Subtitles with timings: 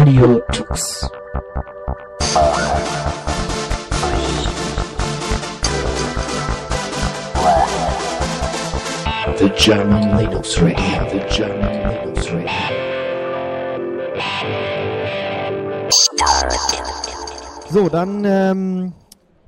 [0.00, 1.10] Radio Tux.
[9.36, 12.48] The German Linux Radio, the German Linux Radio.
[17.68, 18.92] So, dann ähm,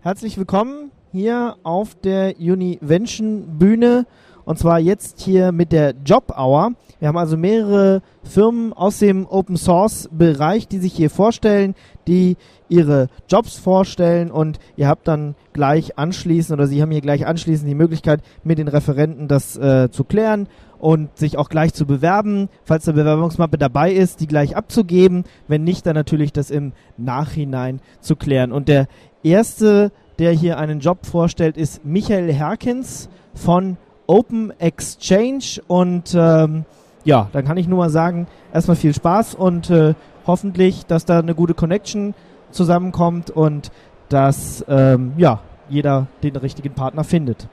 [0.02, 4.04] herzlich willkommen hier auf der Univention Bühne
[4.44, 6.72] und zwar jetzt hier mit der Job Hour.
[6.98, 11.74] Wir haben also mehrere Firmen aus dem Open Source Bereich, die sich hier vorstellen,
[12.06, 12.36] die
[12.68, 17.68] ihre Jobs vorstellen und ihr habt dann gleich anschließend oder sie haben hier gleich anschließend
[17.68, 20.48] die Möglichkeit, mit den Referenten das äh, zu klären
[20.78, 25.62] und sich auch gleich zu bewerben, falls eine Bewerbungsmappe dabei ist, die gleich abzugeben, wenn
[25.62, 28.50] nicht, dann natürlich das im Nachhinein zu klären.
[28.50, 28.88] Und der
[29.22, 36.64] erste, der hier einen Job vorstellt, ist Michael Herkens von Open Exchange und ähm,
[37.04, 39.94] ja, dann kann ich nur mal sagen, erstmal viel Spaß und äh,
[40.26, 42.14] hoffentlich, dass da eine gute Connection
[42.50, 43.70] zusammenkommt und
[44.08, 47.48] dass ähm, ja, jeder den richtigen Partner findet.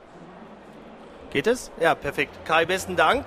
[1.31, 1.71] Geht es?
[1.79, 2.33] Ja, perfekt.
[2.45, 3.25] Kai, besten Dank.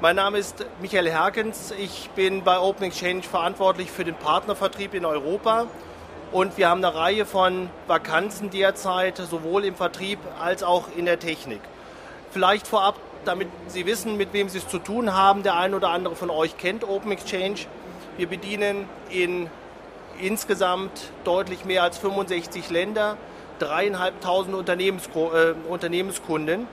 [0.00, 1.72] Mein Name ist Michael Herkens.
[1.78, 5.66] Ich bin bei Open Exchange verantwortlich für den Partnervertrieb in Europa.
[6.32, 11.18] Und wir haben eine Reihe von Vakanzen derzeit, sowohl im Vertrieb als auch in der
[11.18, 11.60] Technik.
[12.30, 15.42] Vielleicht vorab damit Sie wissen, mit wem Sie es zu tun haben.
[15.42, 17.60] Der ein oder andere von euch kennt Open Exchange.
[18.16, 19.50] Wir bedienen in
[20.20, 23.16] insgesamt deutlich mehr als 65 Länder,
[23.58, 26.66] dreieinhalbtausend äh, Unternehmenskunden.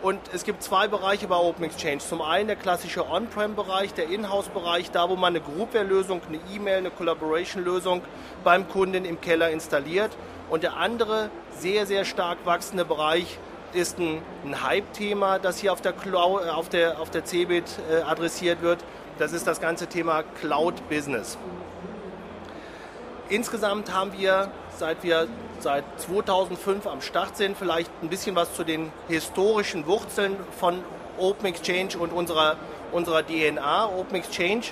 [0.00, 1.98] Und es gibt zwei Bereiche bei Open Exchange.
[1.98, 6.90] Zum einen der klassische On-Prem-Bereich, der Inhouse-Bereich, da wo man eine Groupware-Lösung, eine E-Mail, eine
[6.90, 8.02] Collaboration-Lösung
[8.44, 10.16] beim Kunden im Keller installiert.
[10.50, 13.38] Und der andere sehr, sehr stark wachsende Bereich
[13.72, 17.64] ist ein, ein Hype-Thema, das hier auf der, Cloud, äh, auf der, auf der CeBIT
[17.90, 18.78] äh, adressiert wird.
[19.18, 21.38] Das ist das ganze Thema Cloud-Business.
[23.28, 25.28] Insgesamt haben wir, seit wir
[25.60, 30.82] seit 2005 am Start sind, vielleicht ein bisschen was zu den historischen Wurzeln von
[31.18, 32.56] Open Exchange und unserer,
[32.92, 33.86] unserer DNA.
[33.86, 34.66] Open Exchange,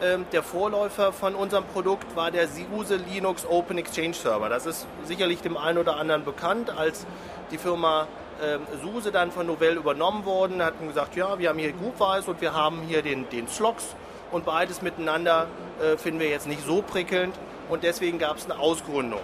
[0.00, 4.48] äh, der Vorläufer von unserem Produkt, war der SUSE Linux Open Exchange Server.
[4.48, 7.06] Das ist sicherlich dem einen oder anderen bekannt als
[7.50, 8.06] die Firma
[8.42, 12.40] ähm, SUSE dann von Novell übernommen worden, hatten gesagt, ja, wir haben hier Groupwise und
[12.40, 13.94] wir haben hier den, den Slox
[14.30, 15.46] und beides miteinander
[15.80, 17.34] äh, finden wir jetzt nicht so prickelnd
[17.68, 19.20] und deswegen gab es eine Ausgründung.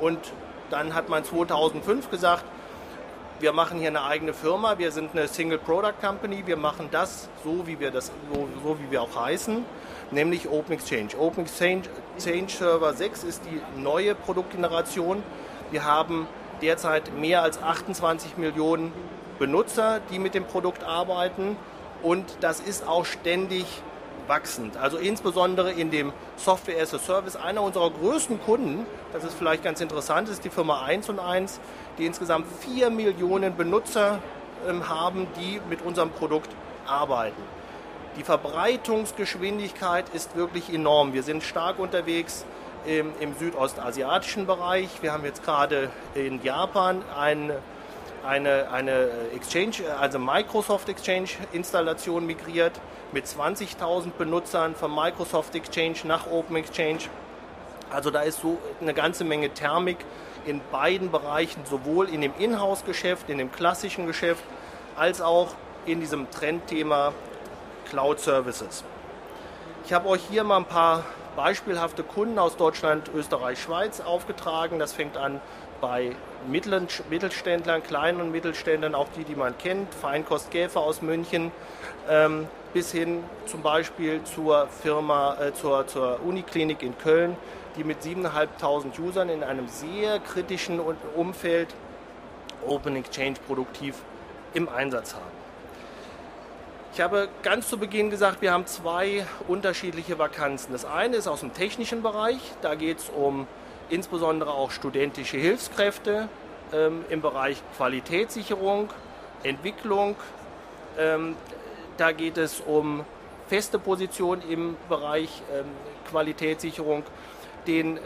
[0.00, 0.18] Und
[0.70, 2.44] dann hat man 2005 gesagt,
[3.40, 7.28] wir machen hier eine eigene Firma, wir sind eine Single Product Company, wir machen das
[7.42, 9.64] so, wie wir das, so, so wie wir auch heißen,
[10.12, 11.10] nämlich Open Exchange.
[11.18, 11.82] Open Exchange,
[12.16, 15.22] Exchange Server 6 ist die neue Produktgeneration.
[15.70, 16.26] Wir haben
[16.64, 18.90] derzeit mehr als 28 Millionen
[19.38, 21.56] Benutzer, die mit dem Produkt arbeiten
[22.02, 23.66] und das ist auch ständig
[24.26, 24.78] wachsend.
[24.78, 27.36] Also insbesondere in dem Software as a Service.
[27.36, 31.60] Einer unserer größten Kunden, das ist vielleicht ganz interessant, ist die Firma 1 und 1,
[31.98, 34.20] die insgesamt 4 Millionen Benutzer
[34.66, 36.48] ähm, haben, die mit unserem Produkt
[36.86, 37.42] arbeiten.
[38.16, 41.12] Die Verbreitungsgeschwindigkeit ist wirklich enorm.
[41.12, 42.46] Wir sind stark unterwegs
[42.86, 44.88] im, im südostasiatischen Bereich.
[45.00, 47.52] Wir haben jetzt gerade in Japan ein,
[48.24, 52.72] eine, eine Exchange, also Microsoft Exchange Installation migriert
[53.12, 57.00] mit 20.000 Benutzern von Microsoft Exchange nach Open Exchange.
[57.90, 59.98] Also da ist so eine ganze Menge Thermik
[60.46, 64.42] in beiden Bereichen, sowohl in dem Inhouse-Geschäft, in dem klassischen Geschäft,
[64.96, 65.54] als auch
[65.86, 67.12] in diesem Trendthema
[67.88, 68.84] Cloud Services.
[69.86, 71.04] Ich habe euch hier mal ein paar
[71.36, 74.78] beispielhafte Kunden aus Deutschland, Österreich, Schweiz aufgetragen.
[74.78, 75.40] Das fängt an
[75.80, 76.12] bei
[76.48, 81.52] Mittelständlern, kleinen Mittelständlern, auch die, die man kennt, Feinkost Gäfer aus München,
[82.08, 87.36] ähm, bis hin zum Beispiel zur Firma, äh, zur, zur Uniklinik in Köln,
[87.76, 90.80] die mit 7.500 Usern in einem sehr kritischen
[91.14, 91.74] Umfeld
[92.66, 93.96] Open Exchange produktiv
[94.54, 95.33] im Einsatz haben.
[96.94, 100.70] Ich habe ganz zu Beginn gesagt, wir haben zwei unterschiedliche Vakanzen.
[100.70, 103.48] Das eine ist aus dem technischen Bereich, da geht es um
[103.90, 106.28] insbesondere auch studentische Hilfskräfte
[106.72, 108.90] ähm, im Bereich Qualitätssicherung,
[109.42, 110.14] Entwicklung.
[110.96, 111.34] Ähm,
[111.96, 113.04] da geht es um
[113.48, 115.64] feste Positionen im Bereich ähm,
[116.08, 117.02] Qualitätssicherung.
[117.66, 117.98] Den,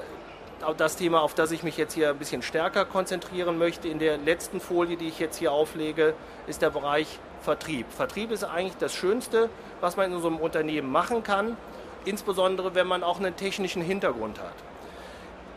[0.79, 4.17] das Thema, auf das ich mich jetzt hier ein bisschen stärker konzentrieren möchte, in der
[4.17, 6.15] letzten Folie, die ich jetzt hier auflege,
[6.47, 7.87] ist der Bereich Vertrieb.
[7.91, 9.51] Vertrieb ist eigentlich das Schönste,
[9.81, 11.57] was man in so einem Unternehmen machen kann,
[12.05, 14.55] insbesondere wenn man auch einen technischen Hintergrund hat.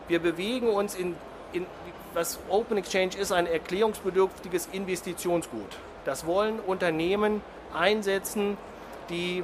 [0.07, 1.16] Wir bewegen uns in,
[1.54, 1.66] in
[2.13, 5.78] was Open Exchange ist, ein erklärungsbedürftiges Investitionsgut.
[6.06, 7.42] Das wollen Unternehmen
[7.74, 8.57] einsetzen,
[9.10, 9.44] die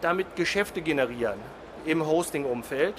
[0.00, 1.38] damit Geschäfte generieren.
[1.84, 2.94] im Hosting-Umfeld.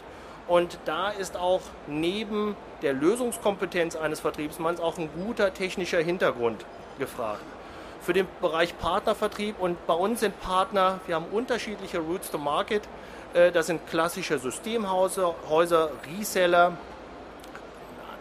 [0.48, 6.66] Und da ist auch neben der Lösungskompetenz eines Vertriebsmanns auch ein guter technischer Hintergrund
[7.00, 7.42] gefragt.
[8.02, 12.82] Für den Bereich Partnervertrieb und bei uns sind Partner, wir haben unterschiedliche Routes to Market.
[13.36, 16.74] Äh, das sind klassische Systemhäuser, Häuser, Reseller.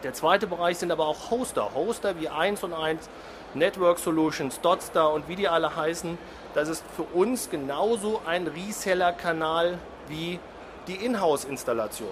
[0.02, 1.72] Der zweite Bereich sind aber auch Hoster.
[1.74, 3.08] Hoster wie 1 und 1,
[3.54, 6.18] Network Solutions, Dotstar und wie die alle heißen.
[6.52, 9.78] Das ist für uns genauso ein Reseller-Kanal
[10.08, 10.40] wie
[10.88, 12.08] die Inhouse-Installation.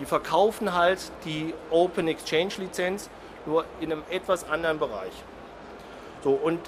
[0.00, 3.08] Die verkaufen halt die Open Exchange Lizenz
[3.46, 5.12] nur in einem etwas anderen Bereich.
[6.24, 6.58] So, und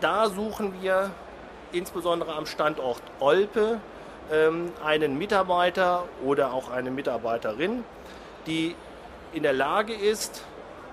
[0.00, 1.10] da suchen wir
[1.72, 3.80] insbesondere am Standort Olpe
[4.30, 7.84] ähm, einen Mitarbeiter oder auch eine Mitarbeiterin,
[8.46, 8.74] die
[9.32, 10.44] in der Lage ist,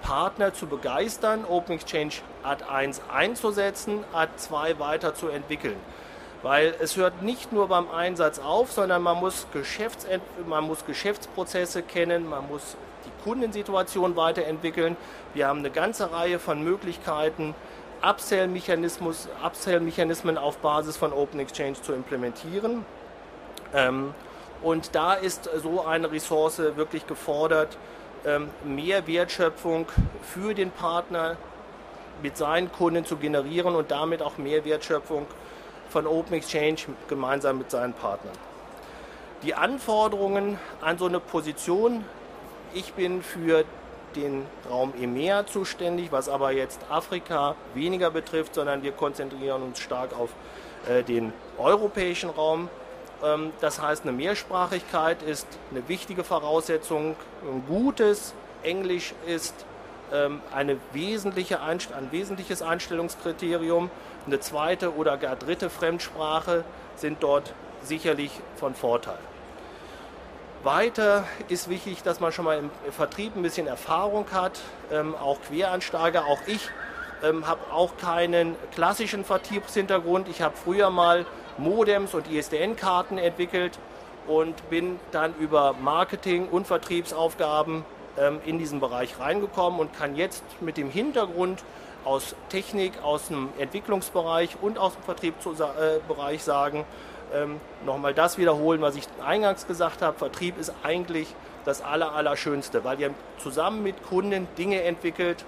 [0.02, 2.14] Partner zu begeistern, Open Exchange
[2.44, 5.78] Ad 1 einzusetzen, Ad 2 weiterzuentwickeln.
[6.42, 10.08] Weil es hört nicht nur beim Einsatz auf, sondern man muss, Geschäfts
[10.48, 12.76] man muss Geschäftsprozesse kennen, man muss
[13.06, 14.98] die Kundensituation weiterentwickeln.
[15.36, 17.54] Wir haben eine ganze Reihe von Möglichkeiten,
[18.04, 22.86] Upsell-Mechanismen Upsell auf Basis von Open Exchange zu implementieren.
[23.74, 24.14] Ähm,
[24.62, 27.78] und da ist so eine Ressource wirklich gefordert,
[28.26, 29.88] ähm, mehr Wertschöpfung
[30.22, 31.38] für den Partner
[32.22, 35.26] mit seinen Kunden zu generieren und damit auch mehr Wertschöpfung
[35.90, 36.78] von Open Exchange
[37.08, 38.34] gemeinsam mit seinen Partnern.
[39.44, 42.06] Die Anforderungen an so eine Position,
[42.74, 43.66] ich bin für
[44.16, 50.18] den Raum EMEA zuständig, was aber jetzt Afrika weniger betrifft, sondern wir konzentrieren uns stark
[50.18, 50.30] auf
[50.90, 52.70] äh, den europäischen Raum.
[53.24, 57.16] Ähm, das heißt, eine Mehrsprachigkeit ist eine wichtige Voraussetzung.
[57.44, 59.66] Ein gutes Englisch ist
[60.12, 61.80] ähm, eine wesentliche ein
[62.12, 63.90] wesentliches Einstellungskriterium.
[64.26, 66.64] Eine zweite oder gar dritte Fremdsprache
[66.96, 67.54] sind dort
[67.84, 69.18] sicherlich von Vorteil.
[70.64, 74.60] Weiter ist wichtig, dass man schon mal im Vertrieb ein bisschen Erfahrung hat,
[74.92, 76.70] ähm, auch Queransteiger, auch ich
[77.24, 80.28] ähm, habe auch keinen klassischen Vertriebshintergrund.
[80.30, 81.26] Ich habe früher mal
[81.58, 83.80] Modems und ISDN-Karten entwickelt
[84.28, 87.84] und bin dann über Marketing und Vertriebsaufgaben
[88.20, 91.64] ähm, in diesen Bereich reingekommen und kann jetzt mit dem Hintergrund
[92.06, 96.86] aus Technik, aus dem Entwicklungsbereich und aus dem Vertriebsbereich äh, sagen,
[97.34, 100.18] ähm, nochmal das wiederholen, was ich eingangs gesagt habe.
[100.18, 101.34] Vertrieb ist eigentlich
[101.66, 105.46] das Aller, Allerschönste, weil ihr zusammen mit Kunden Dinge entwickelt,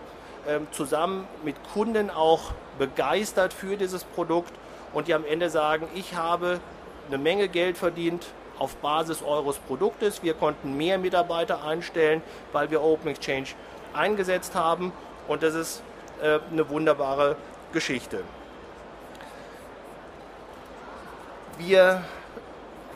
[0.47, 4.53] ähm, zusammen mit Kunden auch begeistert für dieses Produkt
[4.93, 6.59] und die am Ende sagen, ich habe
[7.07, 8.27] eine Menge Geld verdient
[8.59, 10.23] auf Basis eures Produktes.
[10.23, 12.21] Wir konnten mehr Mitarbeiter einstellen,
[12.51, 13.47] weil wir Open Exchange
[13.93, 14.93] eingesetzt haben
[15.27, 15.83] und das ist
[16.21, 17.35] äh, eine wunderbare
[17.71, 18.23] Geschichte.
[21.59, 22.03] Wir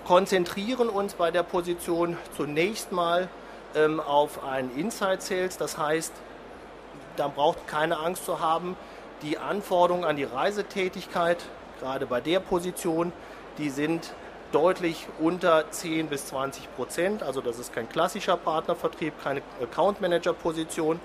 [0.05, 3.29] konzentrieren uns bei der Position zunächst mal
[3.75, 5.57] ähm, auf einen Inside Sales.
[5.57, 6.11] Das heißt,
[7.17, 8.75] da braucht keine Angst zu haben,
[9.21, 11.37] die Anforderungen an die Reisetätigkeit,
[11.79, 13.13] gerade bei der Position,
[13.59, 14.13] die sind
[14.51, 17.21] deutlich unter 10 bis 20 Prozent.
[17.21, 20.99] Also das ist kein klassischer Partnervertrieb, keine Account Manager Position,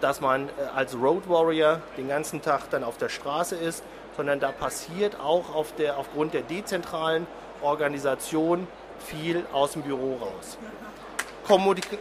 [0.00, 3.82] dass man äh, als Road Warrior den ganzen Tag dann auf der Straße ist,
[4.16, 7.26] sondern da passiert auch auf der, aufgrund der dezentralen
[7.62, 8.66] Organisation
[8.98, 10.58] viel aus dem Büro raus.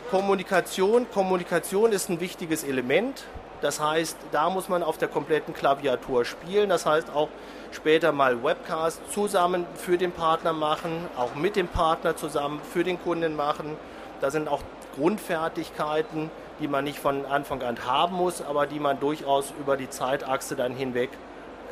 [0.10, 3.26] Kommunikation, Kommunikation ist ein wichtiges Element.
[3.62, 6.70] Das heißt, da muss man auf der kompletten Klaviatur spielen.
[6.70, 7.30] Das heißt auch
[7.72, 13.02] später mal Webcast zusammen für den Partner machen, auch mit dem Partner zusammen für den
[13.02, 13.78] Kunden machen.
[14.22, 14.62] Da sind auch
[14.96, 16.30] Grundfertigkeiten,
[16.60, 20.56] die man nicht von Anfang an haben muss, aber die man durchaus über die Zeitachse
[20.56, 21.10] dann hinweg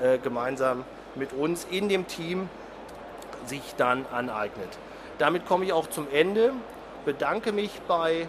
[0.02, 0.84] äh, gemeinsam
[1.16, 2.50] mit uns in dem Team
[3.46, 4.70] sich dann aneignet.
[5.18, 6.54] Damit komme ich auch zum Ende.
[7.06, 8.28] Bedanke mich bei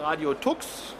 [0.00, 0.94] Radio Tux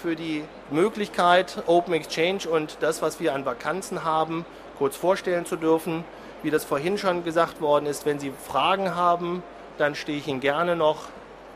[0.00, 4.44] für die Möglichkeit, Open Exchange und das, was wir an Vakanzen haben,
[4.78, 6.04] kurz vorstellen zu dürfen.
[6.42, 9.42] Wie das vorhin schon gesagt worden ist, wenn Sie Fragen haben,
[9.76, 11.06] dann stehe ich Ihnen gerne noch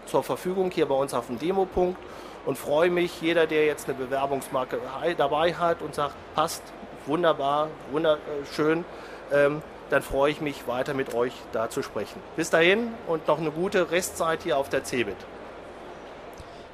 [0.06, 1.98] zur Verfügung hier bei uns auf dem Demopunkt
[2.46, 4.78] und freue mich, jeder, der jetzt eine Bewerbungsmarke
[5.16, 6.62] dabei hat und sagt, passt,
[7.06, 8.84] wunderbar, wunderschön,
[9.32, 12.20] ähm, dann freue ich mich weiter mit euch da zu sprechen.
[12.36, 15.16] Bis dahin und noch eine gute Restzeit hier auf der CeBIT.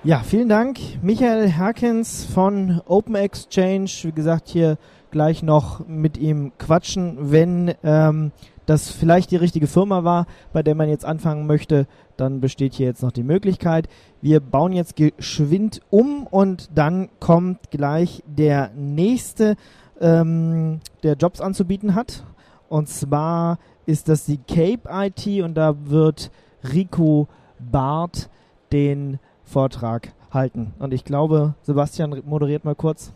[0.04, 3.90] Ja, vielen Dank, Michael Herkens von Open Exchange.
[4.02, 4.78] Wie gesagt, hier
[5.10, 8.30] gleich noch mit ihm quatschen, wenn ähm,
[8.68, 11.86] das vielleicht die richtige Firma war, bei der man jetzt anfangen möchte,
[12.18, 13.88] dann besteht hier jetzt noch die Möglichkeit.
[14.20, 19.56] Wir bauen jetzt geschwind um und dann kommt gleich der nächste,
[20.00, 22.24] ähm, der Jobs anzubieten hat.
[22.68, 26.30] Und zwar ist das die Cape IT und da wird
[26.62, 27.28] Rico
[27.58, 28.28] Barth
[28.72, 30.74] den Vortrag halten.
[30.78, 33.12] Und ich glaube, Sebastian moderiert mal kurz.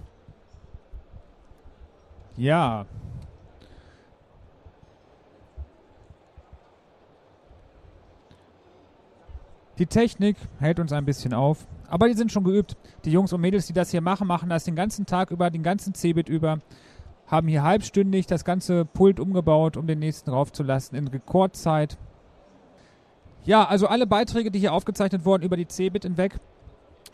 [2.36, 2.86] Ja.
[9.78, 12.74] Die Technik hält uns ein bisschen auf, aber die sind schon geübt.
[13.04, 15.62] Die Jungs und Mädels, die das hier machen, machen das den ganzen Tag über, den
[15.62, 16.60] ganzen Cebit über,
[17.26, 21.98] haben hier halbstündig das ganze Pult umgebaut, um den nächsten raufzulassen in Rekordzeit.
[23.44, 26.40] Ja, also alle Beiträge, die hier aufgezeichnet wurden über die Cebit hinweg,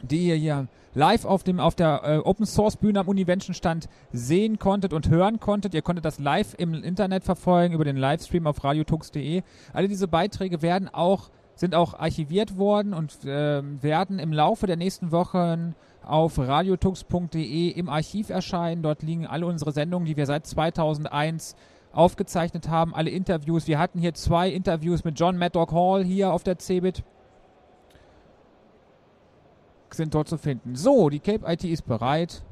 [0.00, 3.88] die ihr hier live auf, dem, auf der äh, Open Source Bühne am Univention stand
[4.12, 5.74] sehen konntet und hören konntet.
[5.74, 9.42] Ihr konntet das live im Internet verfolgen über den Livestream auf radiotux.de.
[9.72, 14.76] Alle diese Beiträge werden auch, sind auch archiviert worden und äh, werden im Laufe der
[14.76, 15.74] nächsten Wochen
[16.04, 18.82] auf radiotux.de im Archiv erscheinen.
[18.82, 21.56] Dort liegen alle unsere Sendungen, die wir seit 2001
[21.92, 23.66] aufgezeichnet haben, alle Interviews.
[23.66, 27.02] Wir hatten hier zwei Interviews mit John Maddock Hall hier auf der CeBIT
[29.90, 30.76] sind dort zu finden.
[30.76, 32.42] So, die Cape IT ist bereit.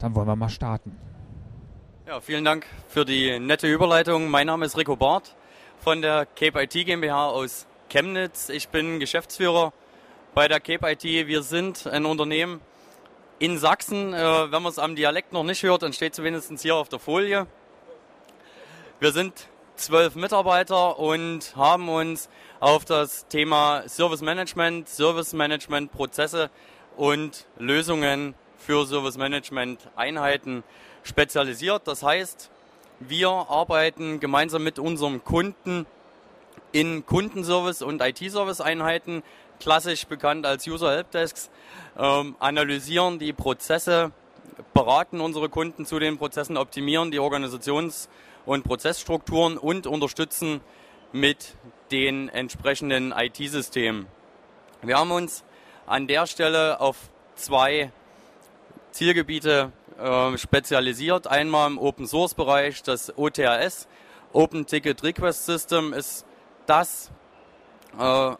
[0.00, 0.96] Dann wollen wir mal starten.
[2.08, 4.28] Ja, vielen Dank für die nette Überleitung.
[4.28, 5.36] Mein Name ist Rico Barth
[5.78, 8.48] von der Cape IT GmbH aus Chemnitz.
[8.48, 9.72] Ich bin Geschäftsführer
[10.32, 11.02] bei der Cape IT.
[11.02, 12.60] Wir sind ein Unternehmen
[13.40, 14.14] in Sachsen.
[14.14, 16.88] Äh, wenn man es am Dialekt noch nicht hört, dann steht es wenigstens hier auf
[16.88, 17.48] der Folie.
[19.00, 22.28] Wir sind zwölf Mitarbeiter und haben uns
[22.60, 26.48] auf das Thema Service Management, Service Management Prozesse
[26.96, 30.62] und Lösungen für Service Management Einheiten
[31.02, 31.88] spezialisiert.
[31.88, 32.52] Das heißt,
[33.00, 35.86] wir arbeiten gemeinsam mit unserem Kunden
[36.72, 39.22] in Kundenservice und IT-Service Einheiten,
[39.58, 41.50] klassisch bekannt als User Helpdesks,
[41.98, 44.12] ähm, analysieren die Prozesse,
[44.74, 48.08] beraten unsere Kunden zu den Prozessen, optimieren die Organisations-
[48.46, 50.60] und Prozessstrukturen und unterstützen
[51.12, 51.56] mit
[51.90, 54.06] den entsprechenden IT-Systemen.
[54.82, 55.44] Wir haben uns
[55.86, 56.96] an der Stelle auf
[57.34, 57.92] zwei
[58.92, 61.26] Zielgebiete äh, spezialisiert.
[61.26, 63.88] Einmal im Open Source Bereich das OTRS,
[64.32, 66.24] Open Ticket Request System, ist
[66.70, 67.10] das
[67.98, 68.30] äh,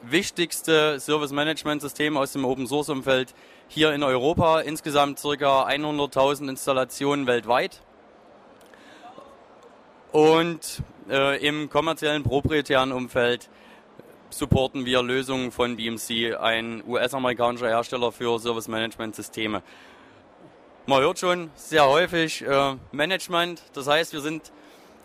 [0.00, 3.34] wichtigste Service Management System aus dem Open Source Umfeld
[3.68, 4.60] hier in Europa.
[4.60, 5.66] Insgesamt ca.
[5.66, 7.82] 100.000 Installationen weltweit.
[10.10, 13.50] Und äh, im kommerziellen proprietären Umfeld
[14.30, 19.62] supporten wir Lösungen von BMC, ein US-amerikanischer Hersteller für Service Management Systeme.
[20.86, 24.50] Man hört schon sehr häufig äh, Management, das heißt, wir sind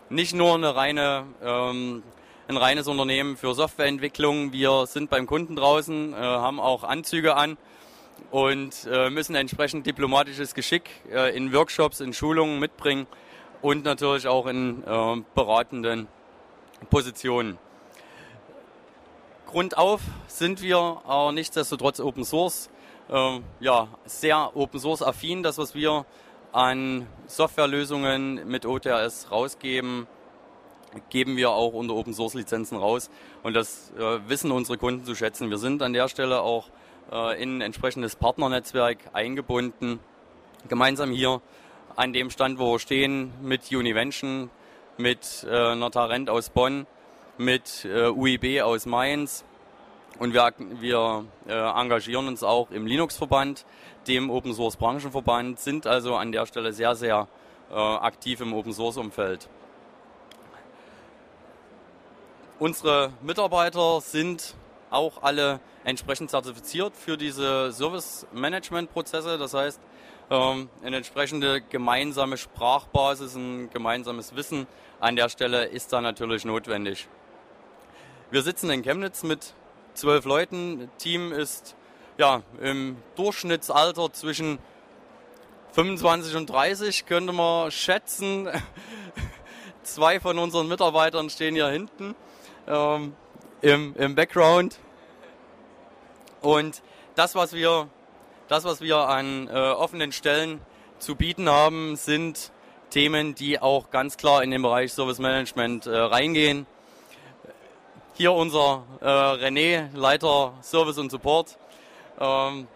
[0.08, 2.02] nicht nur eine reine, ähm,
[2.46, 7.56] ein reines Unternehmen für Softwareentwicklung, wir sind beim Kunden draußen, äh, haben auch Anzüge an
[8.30, 13.06] und äh, müssen entsprechend diplomatisches Geschick äh, in Workshops, in Schulungen mitbringen
[13.62, 16.06] und natürlich auch in äh, beratenden
[16.90, 17.58] Positionen.
[19.46, 22.68] Grundauf sind wir aber nichtsdestotrotz Open Source,
[23.08, 25.42] äh, ja, sehr Open Source affin.
[25.42, 26.04] Das, was wir
[26.52, 30.06] an Softwarelösungen mit OTRS rausgeben,
[31.10, 33.10] geben wir auch unter Open Source Lizenzen raus.
[33.42, 35.50] Und das äh, wissen unsere Kunden zu schätzen.
[35.50, 36.68] Wir sind an der Stelle auch
[37.12, 40.00] äh, in ein entsprechendes Partnernetzwerk eingebunden,
[40.68, 41.40] gemeinsam hier
[41.96, 44.50] an dem Stand, wo wir stehen, mit Univention,
[44.96, 46.86] mit äh, Notarent aus Bonn,
[47.38, 49.44] mit äh, UIB aus Mainz.
[50.18, 53.66] Und wir, wir äh, engagieren uns auch im Linux-Verband,
[54.06, 57.26] dem Open Source Branchenverband, sind also an der Stelle sehr, sehr
[57.70, 59.48] äh, aktiv im Open Source Umfeld.
[62.64, 64.54] Unsere Mitarbeiter sind
[64.88, 69.36] auch alle entsprechend zertifiziert für diese Service Management Prozesse.
[69.36, 69.78] Das heißt,
[70.30, 74.66] ähm, eine entsprechende gemeinsame Sprachbasis, ein gemeinsames Wissen
[74.98, 77.06] an der Stelle ist da natürlich notwendig.
[78.30, 79.52] Wir sitzen in Chemnitz mit
[79.92, 80.90] zwölf Leuten.
[80.96, 81.76] Team ist
[82.16, 84.58] ja im Durchschnittsalter zwischen
[85.72, 88.48] 25 und 30 könnte man schätzen.
[89.82, 92.14] Zwei von unseren Mitarbeitern stehen hier hinten
[92.66, 93.14] ähm,
[93.62, 94.78] im, im Background.
[96.40, 96.82] Und
[97.14, 97.88] das, was wir
[98.48, 100.60] das, was wir an äh, offenen Stellen
[100.98, 102.52] zu bieten haben, sind
[102.90, 106.66] Themen, die auch ganz klar in den Bereich Service Management äh, reingehen.
[108.12, 111.58] Hier unser äh, René, Leiter Service und Support.
[112.20, 112.68] Ähm,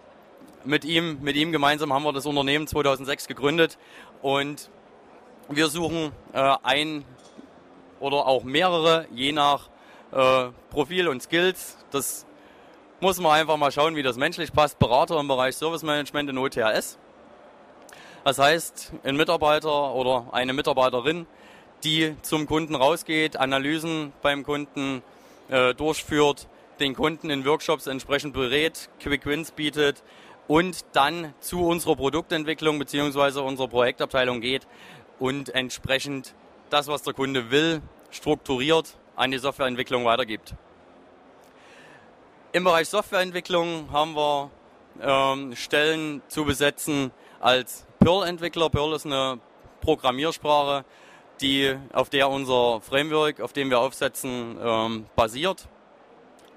[0.64, 3.78] mit, ihm, mit ihm gemeinsam haben wir das Unternehmen 2006 gegründet
[4.22, 4.70] und
[5.48, 7.04] wir suchen äh, ein
[8.00, 9.68] oder auch mehrere, je nach
[10.12, 11.76] äh, Profil und Skills.
[11.90, 12.26] Das
[13.00, 14.78] muss man einfach mal schauen, wie das menschlich passt.
[14.78, 16.98] Berater im Bereich Service Management in OTRS.
[18.24, 21.26] Das heißt, ein Mitarbeiter oder eine Mitarbeiterin,
[21.84, 25.02] die zum Kunden rausgeht, Analysen beim Kunden
[25.48, 26.48] äh, durchführt,
[26.80, 30.02] den Kunden in Workshops entsprechend berät, Quick Wins bietet
[30.46, 33.40] und dann zu unserer Produktentwicklung bzw.
[33.40, 34.66] unserer Projektabteilung geht
[35.18, 36.34] und entsprechend
[36.70, 40.54] das, was der Kunde will, strukturiert an die Softwareentwicklung weitergibt.
[42.52, 44.50] Im Bereich Softwareentwicklung haben wir
[45.02, 47.10] ähm, Stellen zu besetzen
[47.40, 48.70] als Perl-Entwickler.
[48.70, 49.40] Perl ist eine
[49.80, 50.84] Programmiersprache,
[51.40, 55.66] die, auf der unser Framework, auf dem wir aufsetzen, ähm, basiert.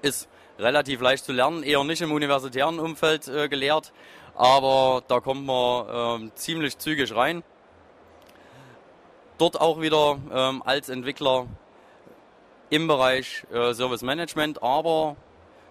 [0.00, 0.28] Ist
[0.58, 3.92] relativ leicht zu lernen, eher nicht im universitären Umfeld äh, gelehrt,
[4.36, 7.42] aber da kommt man äh, ziemlich zügig rein.
[9.38, 11.48] Dort auch wieder ähm, als Entwickler
[12.72, 15.14] im Bereich äh, Service Management, aber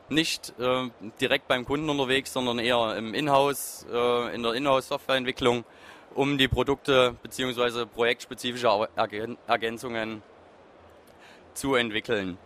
[0.10, 0.88] nicht äh,
[1.20, 5.66] direkt beim Kunden unterwegs, sondern eher im Inhouse, äh, in der Inhouse-Softwareentwicklung,
[6.14, 7.88] um die Produkte bzw.
[7.88, 8.88] projektspezifische
[9.48, 10.22] Ergänzungen
[11.56, 12.38] zu entwickeln.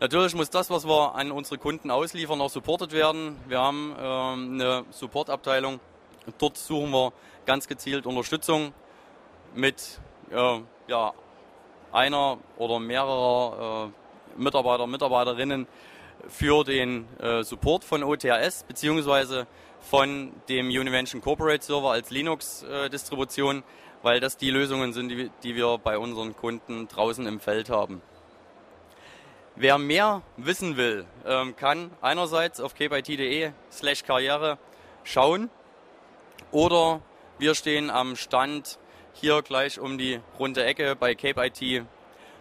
[0.00, 3.36] Natürlich muss das, was wir an unsere Kunden ausliefern, auch supportet werden.
[3.46, 5.80] Wir haben ähm, eine Supportabteilung.
[6.38, 7.12] Dort suchen wir
[7.44, 8.72] ganz gezielt Unterstützung
[9.54, 11.12] mit äh, ja,
[11.92, 13.90] einer oder mehrerer
[14.36, 15.66] äh, Mitarbeiter, Mitarbeiterinnen
[16.28, 19.46] für den äh, Support von OTRS beziehungsweise
[19.80, 23.62] von dem Univention Corporate Server als Linux-Distribution,
[24.02, 28.02] weil das die Lösungen sind, die, die wir bei unseren Kunden draußen im Feld haben.
[29.54, 34.58] Wer mehr wissen will, ähm, kann einerseits auf kpit.de slash karriere
[35.02, 35.48] schauen
[36.50, 37.00] oder
[37.38, 38.78] wir stehen am Stand
[39.20, 41.84] hier gleich um die runde Ecke bei Cape IT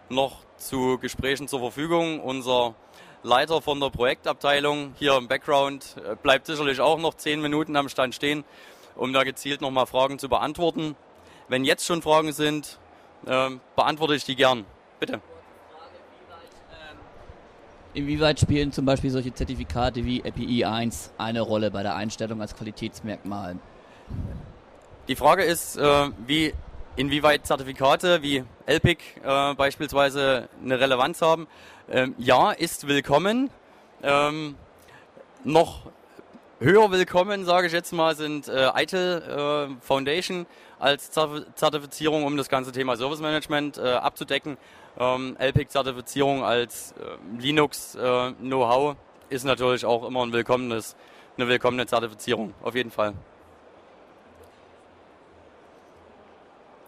[0.09, 2.19] noch zu Gesprächen zur Verfügung.
[2.19, 2.75] Unser
[3.23, 7.89] Leiter von der Projektabteilung hier im Background äh, bleibt sicherlich auch noch zehn Minuten am
[7.89, 8.43] Stand stehen,
[8.95, 10.95] um da gezielt nochmal Fragen zu beantworten.
[11.47, 12.77] Wenn jetzt schon Fragen sind,
[13.25, 14.65] äh, beantworte ich die gern.
[14.99, 15.21] Bitte.
[17.93, 22.53] Inwieweit spielen zum Beispiel solche Zertifikate wie API 1 eine Rolle bei der Einstellung als
[22.53, 23.57] Qualitätsmerkmal?
[25.07, 26.53] Die Frage ist, äh, wie,
[26.95, 31.47] inwieweit Zertifikate wie LPIC äh, beispielsweise eine Relevanz haben.
[31.89, 33.49] Ähm, ja, ist willkommen.
[34.01, 34.55] Ähm,
[35.43, 35.81] noch
[36.59, 39.21] höher willkommen, sage ich jetzt mal, sind äh, ITIL
[39.77, 40.45] äh, Foundation
[40.79, 44.57] als Zertifizierung, um das ganze Thema Service Management äh, abzudecken.
[44.97, 48.95] Ähm, LPIC-Zertifizierung als äh, Linux-Know-how
[49.29, 50.95] äh, ist natürlich auch immer ein willkommenes,
[51.37, 53.13] eine willkommene Zertifizierung, auf jeden Fall.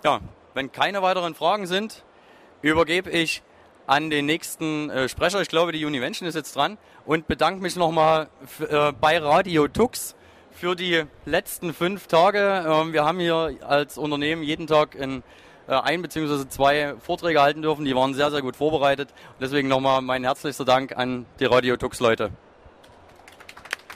[0.08, 0.22] Ja,
[0.54, 2.06] wenn keine weiteren Fragen sind,
[2.62, 3.44] übergebe ich
[3.88, 5.42] an den nächsten äh, Sprecher.
[5.42, 8.30] Ich glaube, die Univention ist jetzt dran und bedanke mich nochmal
[8.70, 10.16] äh, bei Radio Tux
[10.50, 12.64] für die letzten fünf Tage.
[12.66, 15.24] Ähm, wir haben hier als Unternehmen jeden Tag ein
[15.68, 16.48] äh, bzw.
[16.48, 17.84] zwei Vorträge halten dürfen.
[17.84, 19.10] Die waren sehr, sehr gut vorbereitet.
[19.42, 22.32] Deswegen nochmal mein herzlichster Dank an die Radio Tux Leute.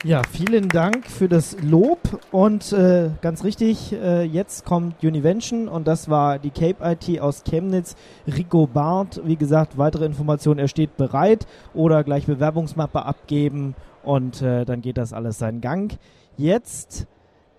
[0.04, 2.00] Ja, vielen Dank für das Lob
[2.32, 7.44] und äh, ganz richtig, äh, jetzt kommt Univention und das war die Cape IT aus
[7.44, 9.22] Chemnitz, Rico Barth.
[9.26, 14.98] Wie gesagt, weitere Informationen, er steht bereit oder gleich Bewerbungsmappe abgeben und äh, dann geht
[14.98, 15.96] das alles seinen Gang.
[16.36, 17.06] Jetzt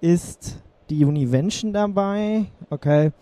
[0.01, 3.13] ist die Univention dabei, okay.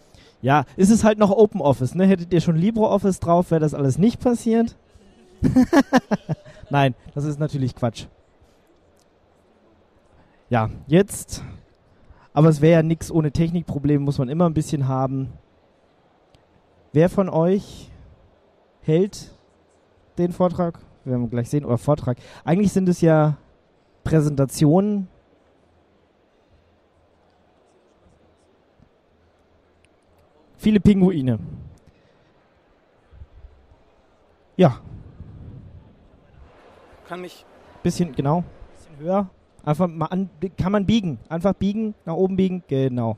[0.41, 2.07] Ja, ist es halt noch Open Office, ne?
[2.07, 4.79] Hättet ihr schon LibreOffice drauf, wäre das alles nicht passiert.
[6.71, 8.07] Nein, das ist natürlich Quatsch.
[10.51, 11.43] Ja, jetzt.
[12.33, 15.33] Aber es wäre ja nichts ohne Technikprobleme, muss man immer ein bisschen haben.
[16.93, 17.91] Wer von euch
[18.83, 19.31] hält
[20.19, 20.79] den Vortrag?
[21.05, 22.19] Wir werden gleich sehen, oder Vortrag.
[22.45, 23.39] Eigentlich sind es ja
[24.05, 25.09] Präsentationen
[30.61, 31.39] Viele Pinguine.
[34.59, 34.79] Ja.
[37.09, 37.47] Kann mich.
[37.83, 38.45] Bisschen, genau.
[38.77, 39.31] Bisschen höher.
[39.65, 41.19] Einfach mal an, kann man biegen.
[41.29, 43.17] Einfach biegen, nach oben biegen, genau.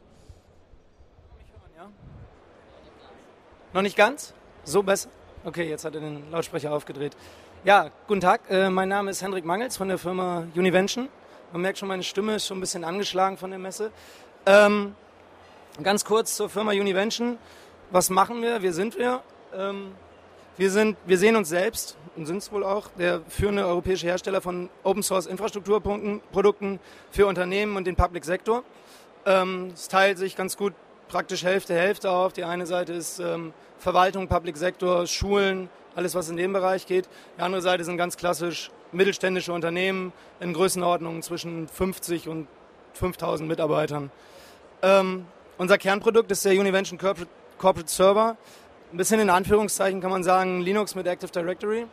[3.73, 4.35] Noch nicht ganz?
[4.65, 5.09] So besser?
[5.45, 7.17] Okay, jetzt hat er den Lautsprecher aufgedreht.
[7.65, 8.43] Ja, guten Tag.
[8.51, 11.09] Äh, mein Name ist Hendrik Mangels von der Firma Univention.
[11.53, 13.91] Man merkt schon, meine Stimme ist schon ein bisschen angeschlagen von der Messe.
[14.47, 14.95] Ähm,
[15.83, 17.39] Ganz kurz zur Firma Univention.
[17.91, 18.61] Was machen wir?
[18.61, 19.23] Wer sind wir?
[19.55, 19.93] Ähm,
[20.57, 24.41] wir, sind, wir sehen uns selbst und sind es wohl auch der führende europäische Hersteller
[24.41, 28.63] von Open Source Infrastrukturprodukten für Unternehmen und den Public Sektor.
[29.25, 30.75] Ähm, es teilt sich ganz gut
[31.09, 32.33] praktisch Hälfte Hälfte auf.
[32.33, 37.09] Die eine Seite ist ähm, Verwaltung, Public Sektor, Schulen, alles was in dem Bereich geht.
[37.39, 42.47] Die andere Seite sind ganz klassisch mittelständische Unternehmen in Größenordnungen zwischen 50 und
[42.95, 44.11] 5000 Mitarbeitern.
[44.83, 45.27] Ähm,
[45.59, 48.37] unser Kernprodukt ist der Univention Corporate Server.
[48.93, 51.87] Ein bisschen in Anführungszeichen kann man sagen Linux mit Active Directory.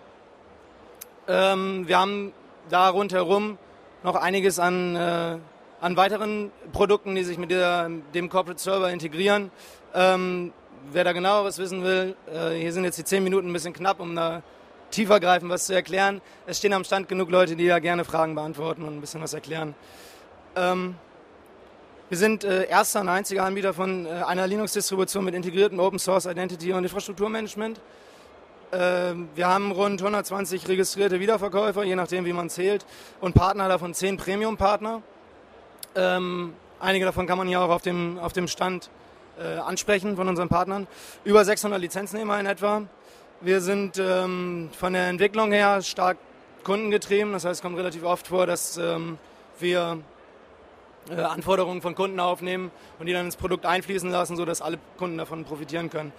[1.29, 2.33] Ähm, wir haben
[2.69, 3.57] da rundherum
[4.03, 5.37] noch einiges an, äh,
[5.79, 9.49] an weiteren Produkten, die sich mit der, dem Corporate Server integrieren.
[9.93, 10.51] Ähm,
[10.91, 14.01] wer da genaueres wissen will, äh, hier sind jetzt die zehn Minuten ein bisschen knapp,
[14.01, 14.43] um da
[14.91, 16.19] tiefergreifend was zu erklären.
[16.47, 19.33] Es stehen am Stand genug Leute, die da gerne Fragen beantworten und ein bisschen was
[19.33, 19.73] erklären.
[20.57, 20.95] Ähm,
[22.09, 26.25] wir sind äh, erster und einziger Anbieter von äh, einer Linux-Distribution mit integriertem Open Source
[26.25, 27.79] Identity und Infrastrukturmanagement.
[28.71, 32.83] Äh, wir haben rund 120 registrierte Wiederverkäufer, je nachdem wie man zählt,
[33.21, 35.03] und Partner davon 10 Premium-Partner.
[35.93, 38.89] Ähm, einige davon kann man hier auch auf dem, auf dem Stand
[39.39, 40.87] äh, ansprechen von unseren Partnern.
[41.23, 42.81] Über 600 Lizenznehmer in etwa.
[43.41, 46.17] Wir sind ähm, von der Entwicklung her stark
[46.63, 47.33] kundengetrieben.
[47.33, 49.19] Das heißt, es kommt relativ oft vor, dass ähm,
[49.59, 49.99] wir
[51.15, 55.45] Anforderungen von Kunden aufnehmen und die dann ins Produkt einfließen lassen, sodass alle Kunden davon
[55.45, 56.13] profitieren können.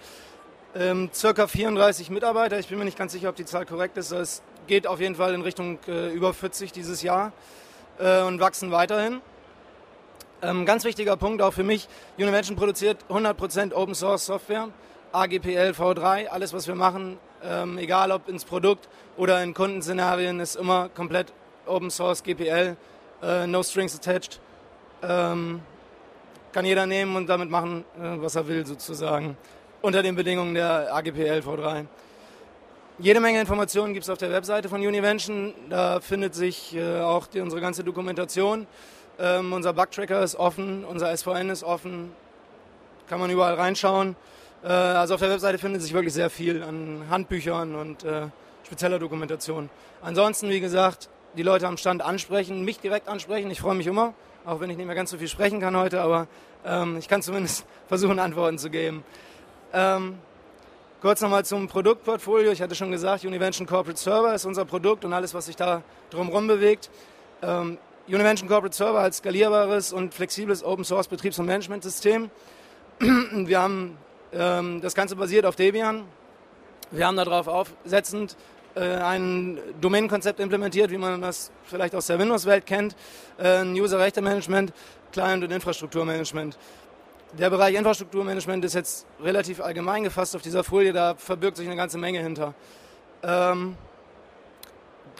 [0.73, 4.11] Ähm, circa 34 Mitarbeiter, ich bin mir nicht ganz sicher, ob die Zahl korrekt ist.
[4.11, 7.33] Es geht auf jeden Fall in Richtung äh, über 40 dieses Jahr
[7.99, 9.21] äh, und wachsen weiterhin.
[10.41, 14.69] Ähm, ganz wichtiger Punkt auch für mich, Univention produziert 100% Open Source Software,
[15.11, 20.55] AGPL V3, alles was wir machen, ähm, egal ob ins Produkt oder in Kundenszenarien, ist
[20.55, 21.33] immer komplett
[21.67, 22.75] Open Source GPL,
[23.21, 24.39] äh, no strings attached.
[25.03, 25.61] Ähm,
[26.51, 29.37] kann jeder nehmen und damit machen, äh, was er will, sozusagen.
[29.81, 31.85] Unter den Bedingungen der AGPL V3.
[32.99, 35.53] Jede Menge Informationen gibt es auf der Webseite von Univention.
[35.69, 38.67] Da findet sich äh, auch die, unsere ganze Dokumentation.
[39.17, 42.11] Ähm, unser Bugtracker ist offen, unser SVN ist offen.
[43.07, 44.15] Kann man überall reinschauen.
[44.63, 48.27] Äh, also auf der Webseite findet sich wirklich sehr viel an Handbüchern und äh,
[48.65, 49.69] spezieller Dokumentation.
[50.03, 53.49] Ansonsten, wie gesagt, die Leute am Stand ansprechen, mich direkt ansprechen.
[53.49, 54.13] Ich freue mich immer
[54.45, 56.27] auch wenn ich nicht mehr ganz so viel sprechen kann heute, aber
[56.65, 59.03] ähm, ich kann zumindest versuchen, Antworten zu geben.
[59.73, 60.17] Ähm,
[61.01, 62.51] kurz nochmal zum Produktportfolio.
[62.51, 65.83] Ich hatte schon gesagt, Univention Corporate Server ist unser Produkt und alles, was sich da
[66.09, 66.89] drumherum bewegt.
[67.41, 67.77] Ähm,
[68.07, 72.29] Univention Corporate Server als skalierbares und flexibles Open Source Betriebs- und Managementsystem.
[72.99, 73.97] Wir haben
[74.33, 76.03] ähm, das Ganze basiert auf Debian.
[76.91, 78.35] Wir haben darauf aufsetzend
[78.79, 82.95] ein Domain-Konzept implementiert, wie man das vielleicht aus der Windows-Welt kennt,
[83.37, 84.73] äh, ein User-Rechte-Management,
[85.11, 86.57] Client- und Infrastrukturmanagement.
[87.37, 91.77] Der Bereich Infrastrukturmanagement ist jetzt relativ allgemein gefasst auf dieser Folie, da verbirgt sich eine
[91.77, 92.53] ganze Menge hinter.
[93.23, 93.75] Ähm,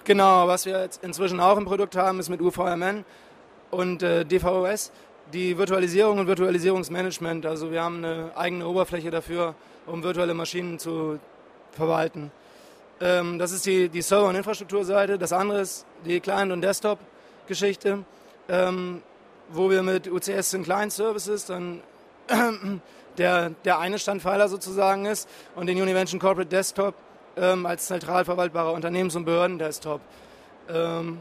[0.03, 3.05] genau, was wir jetzt inzwischen auch im Produkt haben, ist mit UVMN
[3.69, 4.91] und äh, DVOS
[5.33, 7.45] die Virtualisierung und Virtualisierungsmanagement.
[7.45, 11.19] Also wir haben eine eigene Oberfläche dafür, um virtuelle Maschinen zu
[11.71, 12.31] verwalten.
[13.01, 15.17] Ähm, das ist die, die Server- und Infrastrukturseite.
[15.17, 18.05] Das andere ist die Client- und Desktop-Geschichte,
[18.47, 19.01] ähm,
[19.49, 21.81] wo wir mit UCS sind Client Services dann
[23.17, 26.93] der, der eine Standpfeiler sozusagen ist und den Univention Corporate Desktop
[27.35, 30.01] ähm, als zentral verwaltbarer Unternehmens- und Behörden-Desktop.
[30.69, 31.17] Ähm,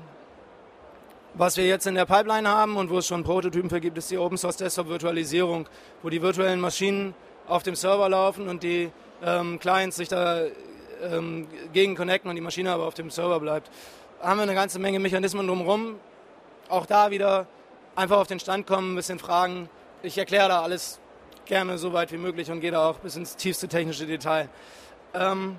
[1.35, 4.11] was wir jetzt in der Pipeline haben und wo es schon Prototypen für gibt, ist
[4.11, 5.67] die Open Source Desktop Virtualisierung,
[6.03, 7.15] wo die virtuellen Maschinen
[7.49, 8.91] auf dem Server laufen und die
[9.23, 10.43] ähm, Clients sich da
[11.03, 13.71] ähm, gegen connecten und die Maschine aber auf dem Server bleibt.
[14.21, 15.97] Da haben wir eine ganze Menge Mechanismen drumherum.
[16.69, 17.47] Auch da wieder
[17.97, 19.69] einfach auf den Stand kommen, ein bisschen fragen.
[20.03, 21.01] Ich erkläre da alles
[21.47, 24.49] gerne so weit wie möglich und gehe da auch bis ins tiefste technische Detail.
[25.15, 25.57] Ähm,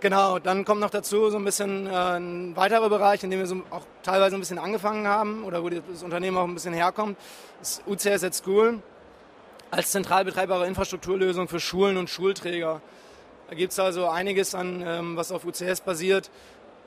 [0.00, 3.46] genau, dann kommt noch dazu so ein bisschen äh, ein weiterer Bereich, in dem wir
[3.46, 7.16] so auch teilweise ein bisschen angefangen haben oder wo das Unternehmen auch ein bisschen herkommt,
[7.60, 8.82] das UCS at School
[9.70, 12.80] als zentral betreibbare Infrastrukturlösung für Schulen und Schulträger.
[13.54, 16.28] Da gibt es also einiges an, ähm, was auf UCS basiert,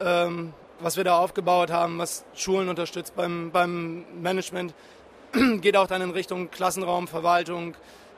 [0.01, 0.51] ähm,
[0.81, 4.73] was wir da aufgebaut haben, was Schulen unterstützt beim, beim Management.
[5.61, 7.75] Geht auch dann in Richtung Klassenraumverwaltung,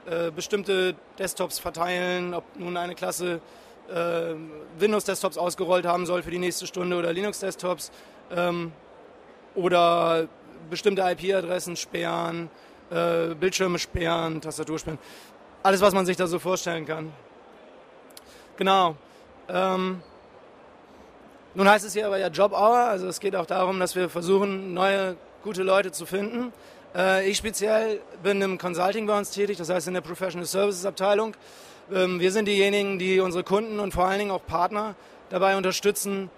[0.07, 3.39] äh, bestimmte Desktops verteilen, ob nun eine Klasse
[3.87, 4.33] äh,
[4.79, 7.91] Windows-Desktops ausgerollt haben soll für die nächste Stunde oder Linux-Desktops
[8.35, 8.71] ähm,
[9.53, 10.27] oder
[10.71, 12.49] bestimmte IP-Adressen sperren,
[12.89, 14.97] äh, Bildschirme sperren, Tastatur sperren.
[15.61, 17.13] Alles, was man sich da so vorstellen kann.
[18.59, 18.97] Genau.
[19.47, 20.01] Ähm,
[21.55, 24.09] nun heißt es hier aber ja Job Hour, also es geht auch darum, dass wir
[24.09, 26.51] versuchen, neue, gute Leute zu finden.
[26.93, 30.85] Äh, ich speziell bin im Consulting bei uns tätig, das heißt in der Professional Services
[30.85, 31.35] Abteilung.
[31.89, 34.95] Ähm, wir sind diejenigen, die unsere Kunden und vor allen Dingen auch Partner
[35.29, 36.29] dabei unterstützen,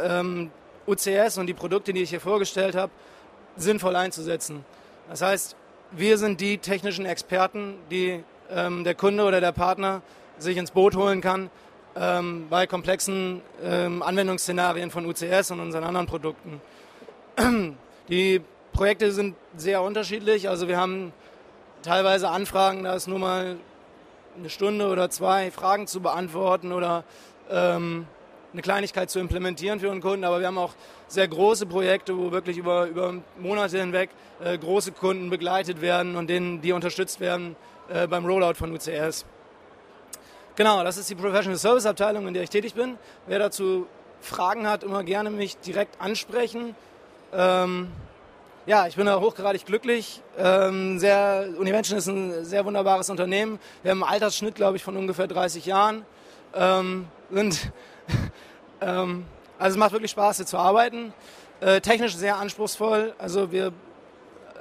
[0.00, 0.52] ähm,
[0.86, 2.92] UCS und die Produkte, die ich hier vorgestellt habe,
[3.56, 4.64] sinnvoll einzusetzen.
[5.10, 5.56] Das heißt,
[5.90, 10.02] wir sind die technischen Experten, die ähm, der Kunde oder der Partner
[10.38, 11.50] sich ins Boot holen kann,
[11.96, 16.60] ähm, bei komplexen ähm, Anwendungsszenarien von UCS und unseren anderen Produkten.
[18.08, 18.40] Die
[18.72, 20.48] Projekte sind sehr unterschiedlich.
[20.48, 21.12] Also wir haben
[21.82, 23.56] teilweise Anfragen, da ist nur mal
[24.36, 27.04] eine Stunde oder zwei Fragen zu beantworten oder
[27.50, 28.06] ähm,
[28.52, 30.74] eine Kleinigkeit zu implementieren für einen Kunden, aber wir haben auch
[31.08, 34.10] sehr große Projekte, wo wirklich über, über Monate hinweg
[34.42, 37.56] äh, große Kunden begleitet werden und denen die unterstützt werden
[37.88, 39.26] äh, beim Rollout von UCS.
[40.56, 42.96] Genau, das ist die Professional Service Abteilung, in der ich tätig bin.
[43.26, 43.88] Wer dazu
[44.20, 46.76] Fragen hat, immer gerne mich direkt ansprechen.
[47.32, 47.88] Ähm,
[48.64, 50.22] ja, ich bin da hochgradig glücklich.
[50.38, 53.58] Ähm, sehr, Univention ist ein sehr wunderbares Unternehmen.
[53.82, 56.06] Wir haben einen Altersschnitt, glaube ich, von ungefähr 30 Jahren.
[56.54, 57.72] Ähm, sind,
[58.80, 59.26] ähm,
[59.58, 61.12] also es macht wirklich Spaß, hier zu arbeiten.
[61.62, 63.12] Äh, technisch sehr anspruchsvoll.
[63.18, 63.72] Also wir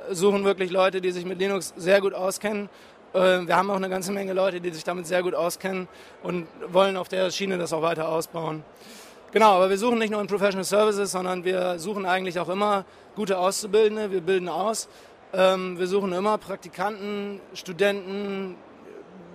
[0.10, 2.68] suchen wirklich Leute, die sich mit Linux sehr gut auskennen.
[3.13, 5.88] Äh, wir haben auch eine ganze Menge Leute, die sich damit sehr gut auskennen
[6.23, 8.63] und wollen auf der Schiene das auch weiter ausbauen.
[9.32, 12.86] Genau, aber wir suchen nicht nur in Professional Services, sondern wir suchen eigentlich auch immer
[13.15, 14.12] gute Auszubildende.
[14.12, 14.88] Wir bilden aus.
[15.34, 18.56] Ähm, wir suchen immer Praktikanten, Studenten,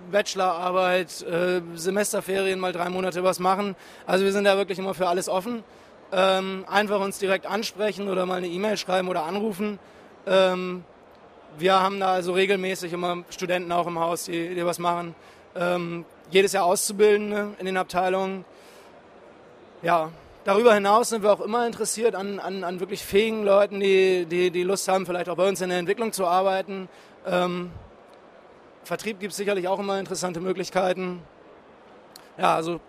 [0.09, 3.75] Bachelorarbeit, äh, Semesterferien, mal drei Monate was machen.
[4.05, 5.63] Also wir sind da wirklich immer für alles offen.
[6.11, 9.79] Ähm, einfach uns direkt ansprechen oder mal eine E-Mail schreiben oder anrufen.
[10.25, 10.83] Ähm,
[11.59, 15.15] wir haben da also regelmäßig immer Studenten auch im Haus, die, die was machen.
[15.55, 18.45] Ähm, jedes Jahr Auszubildende in den Abteilungen
[19.81, 20.11] ja,
[20.43, 24.51] darüber hinaus sind wir auch immer interessiert an, an, an wirklich fähigen Leuten, die, die,
[24.51, 26.89] die Lust haben, vielleicht auch bei uns in der Entwicklung zu arbeiten.
[27.25, 27.71] Ähm,
[28.83, 31.21] Vertrieb gibt es sicherlich auch immer interessante Möglichkeiten.
[32.37, 32.79] Ja, also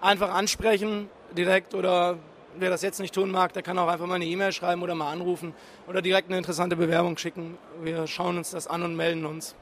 [0.00, 2.16] einfach ansprechen direkt oder
[2.58, 4.94] wer das jetzt nicht tun mag, der kann auch einfach mal eine E-Mail schreiben oder
[4.94, 5.54] mal anrufen
[5.86, 7.58] oder direkt eine interessante Bewerbung schicken.
[7.82, 9.54] Wir schauen uns das an und melden uns.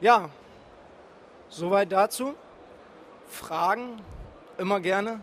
[0.00, 0.30] Ja,
[1.48, 2.34] soweit dazu.
[3.28, 4.00] Fragen
[4.58, 5.20] immer gerne.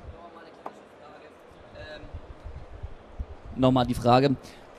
[3.55, 4.35] nochmal die Frage.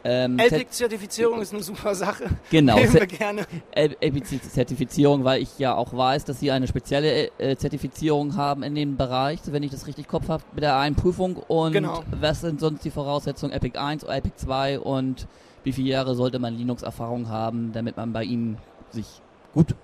[0.09, 2.25] Ähm, LPIC-Zertifizierung ist eine super Sache.
[2.51, 2.77] Genau.
[2.77, 3.45] Nehmen wir gerne.
[3.75, 8.97] LPIC-Zertifizierung, weil ich ja auch weiß, dass Sie eine spezielle äh, Zertifizierung haben in dem
[8.97, 11.37] Bereich, wenn ich das richtig Kopf habe, mit der einen Prüfung.
[11.37, 12.05] Und genau.
[12.21, 15.27] was sind sonst die Voraussetzungen Epic 1 oder Epic 2 und
[15.65, 18.59] wie viele Jahre sollte man Linux-Erfahrung haben, damit man bei Ihnen
[18.91, 19.21] sich
[19.53, 19.75] gut,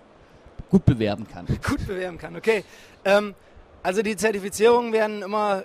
[0.70, 1.46] gut bewerben kann?
[1.66, 2.64] Gut bewerben kann, okay.
[3.04, 3.35] Ähm,
[3.82, 5.64] also die Zertifizierungen werden immer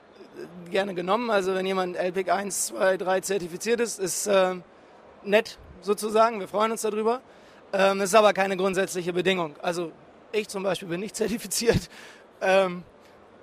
[0.70, 1.30] gerne genommen.
[1.30, 4.56] Also wenn jemand LPIC 1, 2, 3 zertifiziert ist, ist äh,
[5.24, 6.40] nett sozusagen.
[6.40, 7.22] Wir freuen uns darüber.
[7.74, 9.56] Ähm, ist aber keine grundsätzliche Bedingung.
[9.62, 9.92] Also
[10.32, 11.90] ich zum Beispiel bin nicht zertifiziert.
[12.42, 12.84] Ähm,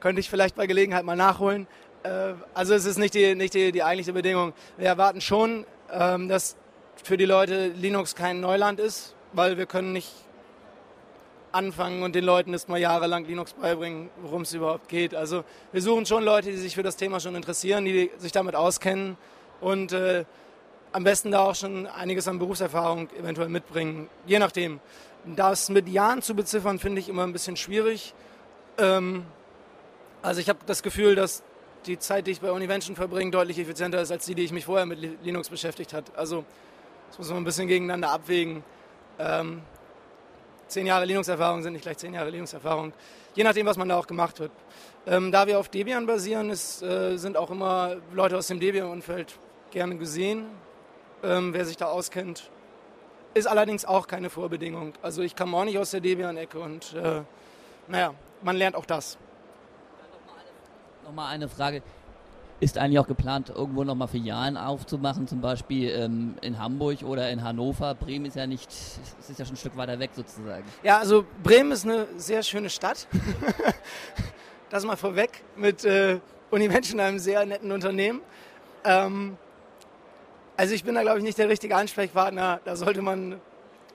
[0.00, 1.66] könnte ich vielleicht bei Gelegenheit mal nachholen.
[2.02, 4.52] Äh, also es ist nicht die, nicht die, die eigentliche Bedingung.
[4.76, 6.56] Wir erwarten schon, ähm, dass
[7.02, 10.12] für die Leute Linux kein Neuland ist, weil wir können nicht
[11.54, 15.14] anfangen und den Leuten erst mal jahrelang Linux beibringen, worum es überhaupt geht.
[15.14, 18.54] Also wir suchen schon Leute, die sich für das Thema schon interessieren, die sich damit
[18.56, 19.16] auskennen
[19.60, 20.24] und äh,
[20.92, 24.80] am besten da auch schon einiges an Berufserfahrung eventuell mitbringen, je nachdem.
[25.24, 28.14] Das mit Jahren zu beziffern, finde ich immer ein bisschen schwierig.
[28.78, 29.24] Ähm,
[30.22, 31.42] also ich habe das Gefühl, dass
[31.86, 34.64] die Zeit, die ich bei Univention verbringe, deutlich effizienter ist als die, die ich mich
[34.64, 36.06] vorher mit Linux beschäftigt habe.
[36.16, 36.44] Also
[37.08, 38.64] das muss man ein bisschen gegeneinander abwägen.
[39.18, 39.62] Ähm,
[40.68, 42.92] zehn Jahre Linux-Erfahrung sind nicht gleich zehn Jahre Linux-Erfahrung,
[43.34, 44.52] je nachdem, was man da auch gemacht wird.
[45.06, 49.38] Ähm, da wir auf Debian basieren, ist, äh, sind auch immer Leute aus dem Debian-Umfeld
[49.70, 50.46] gerne gesehen.
[51.22, 52.50] Ähm, wer sich da auskennt,
[53.34, 54.92] ist allerdings auch keine Vorbedingung.
[55.02, 57.22] Also ich kam auch nicht aus der Debian-Ecke und äh,
[57.88, 59.18] naja, man lernt auch das.
[61.04, 61.82] Nochmal eine Frage.
[62.64, 67.44] Ist eigentlich auch geplant, irgendwo nochmal Filialen aufzumachen, zum Beispiel ähm, in Hamburg oder in
[67.44, 67.94] Hannover?
[67.94, 70.64] Bremen ist ja nicht, es ist ja schon ein Stück weiter weg sozusagen.
[70.82, 73.06] Ja, also Bremen ist eine sehr schöne Stadt.
[74.70, 78.22] das mal vorweg mit äh, Unimension, einem sehr netten Unternehmen.
[78.82, 79.36] Ähm,
[80.56, 82.60] also ich bin da glaube ich nicht der richtige Ansprechpartner.
[82.64, 83.42] Da sollte man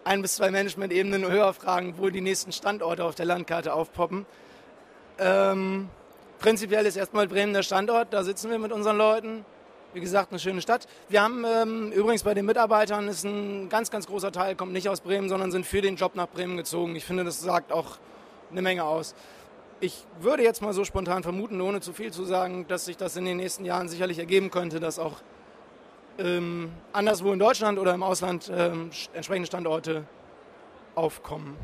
[0.04, 4.28] ein bis zwei Management-Ebenen höher fragen, wo die nächsten Standorte auf der Landkarte aufpoppen.
[5.18, 5.90] Ähm,
[6.40, 9.44] Prinzipiell ist erstmal Bremen der Standort, da sitzen wir mit unseren Leuten.
[9.94, 10.88] Wie gesagt, eine schöne Stadt.
[11.10, 14.88] Wir haben ähm, übrigens bei den Mitarbeitern ist ein ganz, ganz großer Teil, kommt nicht
[14.88, 16.96] aus Bremen, sondern sind für den Job nach Bremen gezogen.
[16.96, 17.98] Ich finde, das sagt auch
[18.52, 19.16] eine Menge aus.
[19.82, 23.18] Ich würde jetzt mal so spontan vermuten, ohne zu viel zu sagen, dass sich das
[23.18, 25.16] in den nächsten Jahren sicherlich ergeben könnte, dass auch
[26.20, 30.06] ähm, anderswo in Deutschland oder im Ausland ähm, entsprechende Standorte
[30.96, 31.58] aufkommen.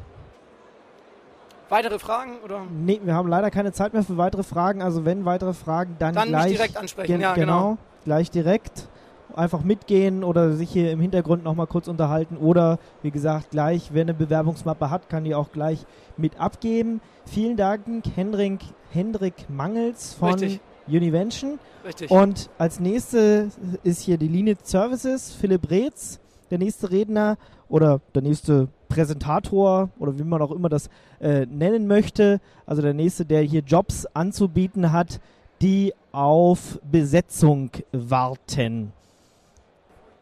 [1.70, 2.34] Weitere Fragen?
[2.44, 2.62] Oder?
[2.72, 4.82] Nee, wir haben leider keine Zeit mehr für weitere Fragen.
[4.82, 7.20] Also wenn weitere Fragen, dann, dann gleich direkt ansprechen.
[7.20, 8.88] Ja, genau, genau, gleich direkt.
[9.36, 14.04] Einfach mitgehen oder sich hier im Hintergrund nochmal kurz unterhalten oder wie gesagt gleich, wer
[14.04, 17.02] eine Bewerbungsmappe hat, kann die auch gleich mit abgeben.
[17.26, 18.60] Vielen Dank, Hendrik,
[18.92, 20.62] Hendrik Mangels von Richtig.
[20.88, 21.60] Univention.
[21.86, 22.10] Richtig.
[22.10, 23.50] Und als nächste
[23.84, 30.18] ist hier die Linux Services, Philipp Reetz, der nächste Redner oder der nächste Präsentator oder
[30.18, 32.40] wie man auch immer das äh, nennen möchte.
[32.66, 35.20] Also der nächste, der hier Jobs anzubieten hat,
[35.62, 38.92] die auf Besetzung warten.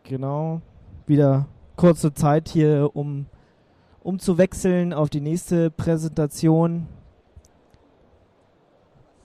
[0.03, 0.61] Genau.
[1.07, 3.25] Wieder kurze Zeit hier, um,
[4.01, 6.87] um zu wechseln auf die nächste Präsentation.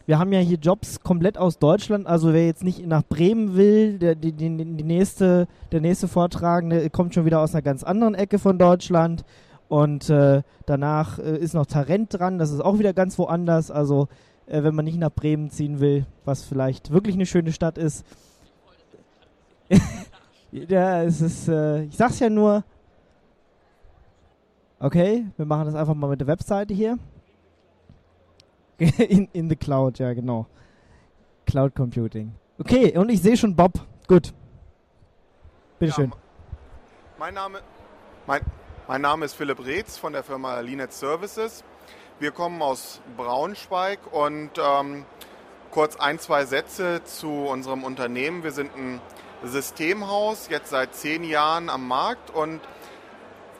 [0.08, 3.98] Wir haben ja hier Jobs komplett aus Deutschland, also wer jetzt nicht nach Bremen will,
[3.98, 8.14] der, die, die, die nächste, der nächste Vortragende kommt schon wieder aus einer ganz anderen
[8.14, 9.26] Ecke von Deutschland.
[9.68, 13.70] Und äh, danach äh, ist noch Tarent dran, das ist auch wieder ganz woanders.
[13.70, 14.08] Also
[14.46, 18.06] äh, wenn man nicht nach Bremen ziehen will, was vielleicht wirklich eine schöne Stadt ist.
[20.52, 22.64] ja, es ist, äh, ich sag's ja nur.
[24.80, 26.98] Okay, wir machen das einfach mal mit der Webseite hier.
[28.98, 30.46] in, in the Cloud, ja genau.
[31.46, 32.32] Cloud Computing.
[32.58, 33.72] Okay, und ich sehe schon Bob.
[34.06, 34.32] Gut.
[35.78, 36.10] Bitteschön.
[36.10, 36.16] Ja,
[37.18, 37.60] mein Name,
[38.26, 38.40] mein,
[38.86, 41.64] mein Name ist Philipp Reetz von der Firma Linet Services.
[42.20, 45.04] Wir kommen aus Braunschweig und ähm,
[45.70, 48.42] kurz ein, zwei Sätze zu unserem Unternehmen.
[48.42, 49.00] Wir sind ein
[49.44, 52.60] Systemhaus, jetzt seit zehn Jahren am Markt und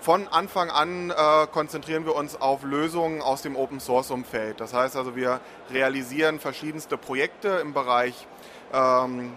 [0.09, 4.59] von Anfang an äh, konzentrieren wir uns auf Lösungen aus dem Open Source Umfeld.
[4.59, 5.38] Das heißt also, wir
[5.71, 8.27] realisieren verschiedenste Projekte im Bereich
[8.73, 9.35] ähm,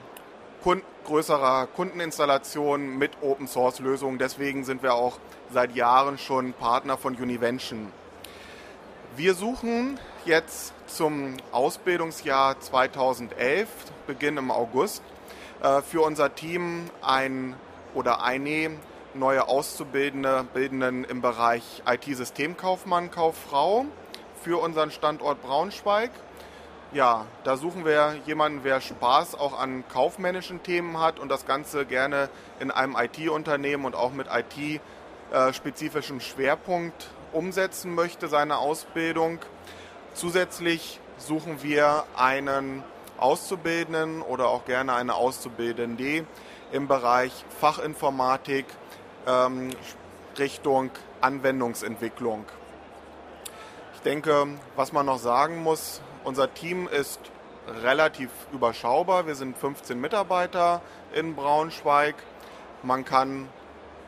[0.64, 4.18] Kund größerer Kundeninstallationen mit Open Source Lösungen.
[4.18, 5.18] Deswegen sind wir auch
[5.52, 7.92] seit Jahren schon Partner von Univention.
[9.18, 13.68] Wir suchen jetzt zum Ausbildungsjahr 2011,
[14.08, 15.04] Beginn im August,
[15.62, 17.58] äh, für unser Team ein
[17.94, 18.72] oder eine
[19.14, 23.86] neue Auszubildende Bildenden im Bereich IT-Systemkaufmann, Kauffrau
[24.42, 26.12] für unseren Standort Braunschweig.
[26.94, 31.86] Ja, da suchen wir jemanden, der Spaß auch an kaufmännischen Themen hat und das Ganze
[31.86, 39.40] gerne in einem IT-Unternehmen und auch mit IT-spezifischem äh, Schwerpunkt umsetzen möchte, seine Ausbildung.
[40.14, 42.84] Zusätzlich suchen wir einen
[43.18, 46.26] Auszubildenden oder auch gerne eine Auszubildende
[46.72, 48.66] im Bereich Fachinformatik
[49.28, 49.70] ähm,
[50.38, 52.46] Richtung Anwendungsentwicklung.
[53.96, 57.20] Ich denke, was man noch sagen muss, unser Team ist
[57.84, 59.28] relativ überschaubar.
[59.28, 60.82] Wir sind 15 Mitarbeiter
[61.14, 62.16] in Braunschweig.
[62.84, 63.48] Man kann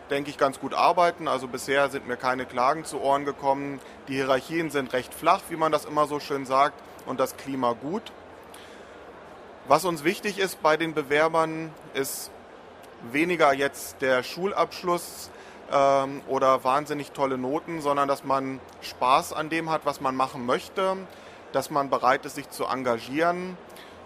[0.10, 1.28] denke ich, ganz gut arbeiten.
[1.28, 3.80] Also bisher sind mir keine Klagen zu Ohren gekommen.
[4.08, 7.73] Die Hierarchien sind recht flach, wie man das immer so schön sagt, und das Klima
[7.73, 8.12] gut.
[9.67, 12.32] Was uns wichtig ist bei den Bewerbern, ist
[13.11, 15.29] weniger jetzt der Schulabschluss
[15.71, 20.45] ähm, oder wahnsinnig tolle Noten, sondern dass man Spaß an dem hat, was man machen
[20.45, 20.97] möchte,
[21.51, 23.57] dass man bereit ist, sich zu engagieren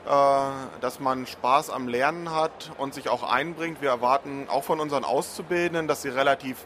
[0.08, 3.82] äh, dass man Spaß am Lernen hat und sich auch einbringt.
[3.82, 6.66] Wir erwarten auch von unseren Auszubildenden, dass sie relativ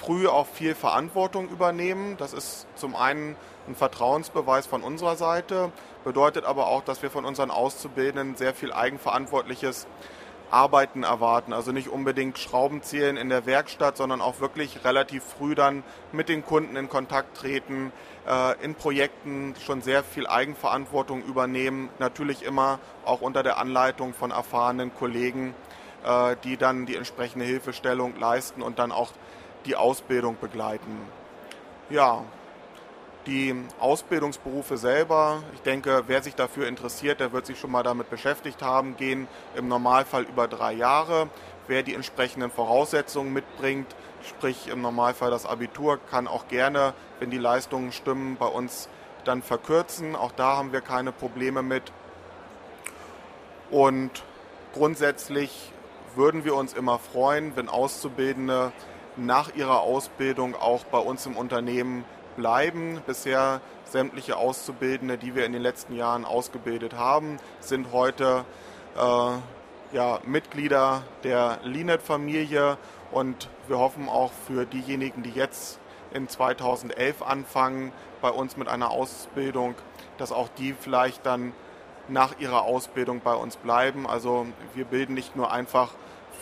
[0.00, 2.16] früh auch viel Verantwortung übernehmen.
[2.16, 3.36] Das ist zum einen
[3.68, 5.72] ein Vertrauensbeweis von unserer Seite,
[6.04, 9.86] bedeutet aber auch, dass wir von unseren Auszubildenden sehr viel eigenverantwortliches
[10.50, 11.52] Arbeiten erwarten.
[11.52, 15.82] Also nicht unbedingt Schrauben zählen in der Werkstatt, sondern auch wirklich relativ früh dann
[16.12, 17.92] mit den Kunden in Kontakt treten,
[18.28, 21.88] äh, in Projekten schon sehr viel Eigenverantwortung übernehmen.
[21.98, 25.54] Natürlich immer auch unter der Anleitung von erfahrenen Kollegen,
[26.04, 29.12] äh, die dann die entsprechende Hilfestellung leisten und dann auch
[29.66, 30.98] die Ausbildung begleiten.
[31.90, 32.22] Ja,
[33.26, 38.08] die Ausbildungsberufe selber, ich denke, wer sich dafür interessiert, der wird sich schon mal damit
[38.08, 41.28] beschäftigt haben, gehen im Normalfall über drei Jahre.
[41.66, 43.94] Wer die entsprechenden Voraussetzungen mitbringt,
[44.26, 48.88] sprich im Normalfall das Abitur, kann auch gerne, wenn die Leistungen stimmen, bei uns
[49.24, 50.16] dann verkürzen.
[50.16, 51.92] Auch da haben wir keine Probleme mit.
[53.70, 54.10] Und
[54.72, 55.72] grundsätzlich
[56.16, 58.72] würden wir uns immer freuen, wenn Auszubildende
[59.16, 62.04] nach ihrer Ausbildung auch bei uns im Unternehmen
[62.40, 63.02] bleiben.
[63.06, 68.46] Bisher sämtliche Auszubildende, die wir in den letzten Jahren ausgebildet haben, sind heute
[68.96, 72.78] äh, ja, Mitglieder der Linet-Familie
[73.12, 75.80] und wir hoffen auch für diejenigen, die jetzt
[76.14, 79.74] in 2011 anfangen bei uns mit einer Ausbildung,
[80.16, 81.52] dass auch die vielleicht dann
[82.08, 84.06] nach ihrer Ausbildung bei uns bleiben.
[84.06, 85.90] Also wir bilden nicht nur einfach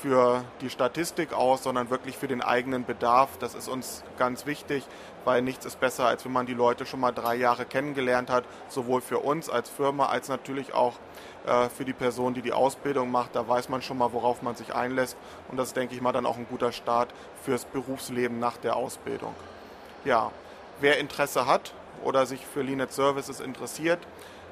[0.02, 3.38] für die Statistik aus, sondern wirklich für den eigenen Bedarf.
[3.38, 4.84] Das ist uns ganz wichtig,
[5.24, 8.44] weil nichts ist besser, als wenn man die Leute schon mal drei Jahre kennengelernt hat,
[8.68, 10.94] sowohl für uns als Firma als natürlich auch
[11.46, 13.34] äh, für die Person, die die Ausbildung macht.
[13.34, 15.16] Da weiß man schon mal, worauf man sich einlässt
[15.48, 17.08] und das ist, denke ich mal, dann auch ein guter Start
[17.42, 19.34] fürs Berufsleben nach der Ausbildung.
[20.04, 20.30] Ja,
[20.80, 21.74] wer Interesse hat
[22.04, 23.98] oder sich für Linet Services interessiert,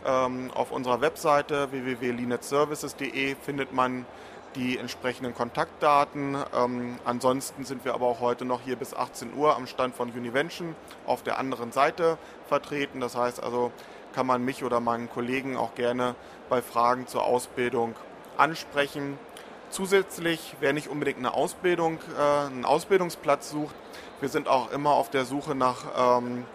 [0.04, 4.06] ähm, auf unserer Webseite www.linetservices.de findet man
[4.56, 6.36] die entsprechenden Kontaktdaten.
[6.54, 10.10] Ähm, ansonsten sind wir aber auch heute noch hier bis 18 Uhr am Stand von
[10.10, 10.74] Univention
[11.06, 13.00] auf der anderen Seite vertreten.
[13.00, 13.70] Das heißt also,
[14.14, 16.14] kann man mich oder meinen Kollegen auch gerne
[16.48, 17.94] bei Fragen zur Ausbildung
[18.36, 19.18] ansprechen.
[19.68, 23.74] Zusätzlich, wer nicht unbedingt eine Ausbildung, äh, einen Ausbildungsplatz sucht,
[24.20, 26.46] wir sind auch immer auf der Suche nach ähm,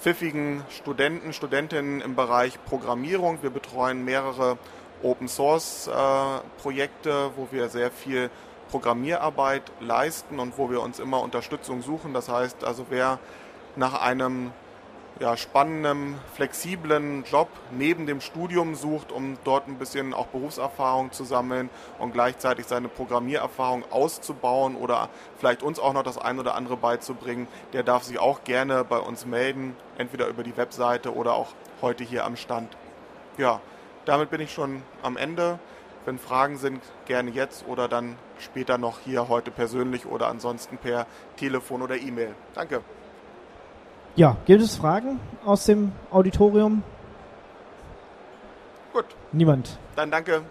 [0.00, 3.42] pfiffigen Studenten, Studentinnen im Bereich Programmierung.
[3.42, 4.58] Wir betreuen mehrere
[5.02, 8.30] Open Source äh, Projekte, wo wir sehr viel
[8.70, 12.12] Programmierarbeit leisten und wo wir uns immer Unterstützung suchen.
[12.14, 13.18] Das heißt also, wer
[13.76, 14.52] nach einem
[15.18, 21.24] ja, spannenden, flexiblen Job neben dem Studium sucht, um dort ein bisschen auch Berufserfahrung zu
[21.24, 26.76] sammeln und gleichzeitig seine Programmiererfahrung auszubauen oder vielleicht uns auch noch das ein oder andere
[26.76, 31.48] beizubringen, der darf sich auch gerne bei uns melden, entweder über die Webseite oder auch
[31.80, 32.76] heute hier am Stand.
[33.38, 33.60] Ja,
[34.06, 35.58] damit bin ich schon am Ende.
[36.06, 41.06] Wenn Fragen sind, gerne jetzt oder dann später noch hier heute persönlich oder ansonsten per
[41.36, 42.34] Telefon oder E-Mail.
[42.54, 42.80] Danke.
[44.14, 46.82] Ja, gibt es Fragen aus dem Auditorium?
[48.92, 49.04] Gut.
[49.32, 49.78] Niemand.
[49.96, 50.42] Dann danke.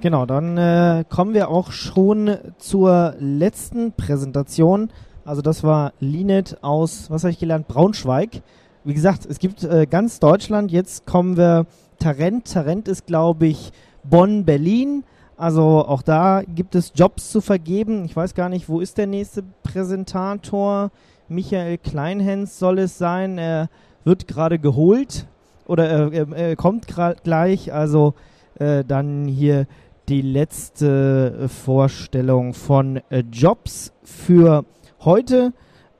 [0.00, 4.92] Genau, dann äh, kommen wir auch schon zur letzten Präsentation.
[5.24, 8.40] Also das war Linet aus, was habe ich gelernt, Braunschweig.
[8.84, 10.70] Wie gesagt, es gibt äh, ganz Deutschland.
[10.70, 11.66] Jetzt kommen wir
[11.98, 12.52] Tarent.
[12.52, 13.72] Tarent ist, glaube ich,
[14.04, 15.04] Bonn, Berlin.
[15.36, 18.04] Also auch da gibt es Jobs zu vergeben.
[18.04, 20.90] Ich weiß gar nicht, wo ist der nächste Präsentator?
[21.28, 23.38] Michael Kleinhens soll es sein.
[23.38, 23.68] Er
[24.04, 25.26] wird gerade geholt
[25.66, 26.86] oder er, er kommt
[27.22, 27.72] gleich.
[27.72, 28.14] Also
[28.58, 29.66] äh, dann hier
[30.08, 34.64] die letzte Vorstellung von äh, Jobs für
[35.00, 35.52] heute.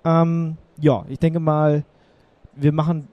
[0.05, 1.85] Ähm, ja, ich denke mal,
[2.57, 3.09] wir machen.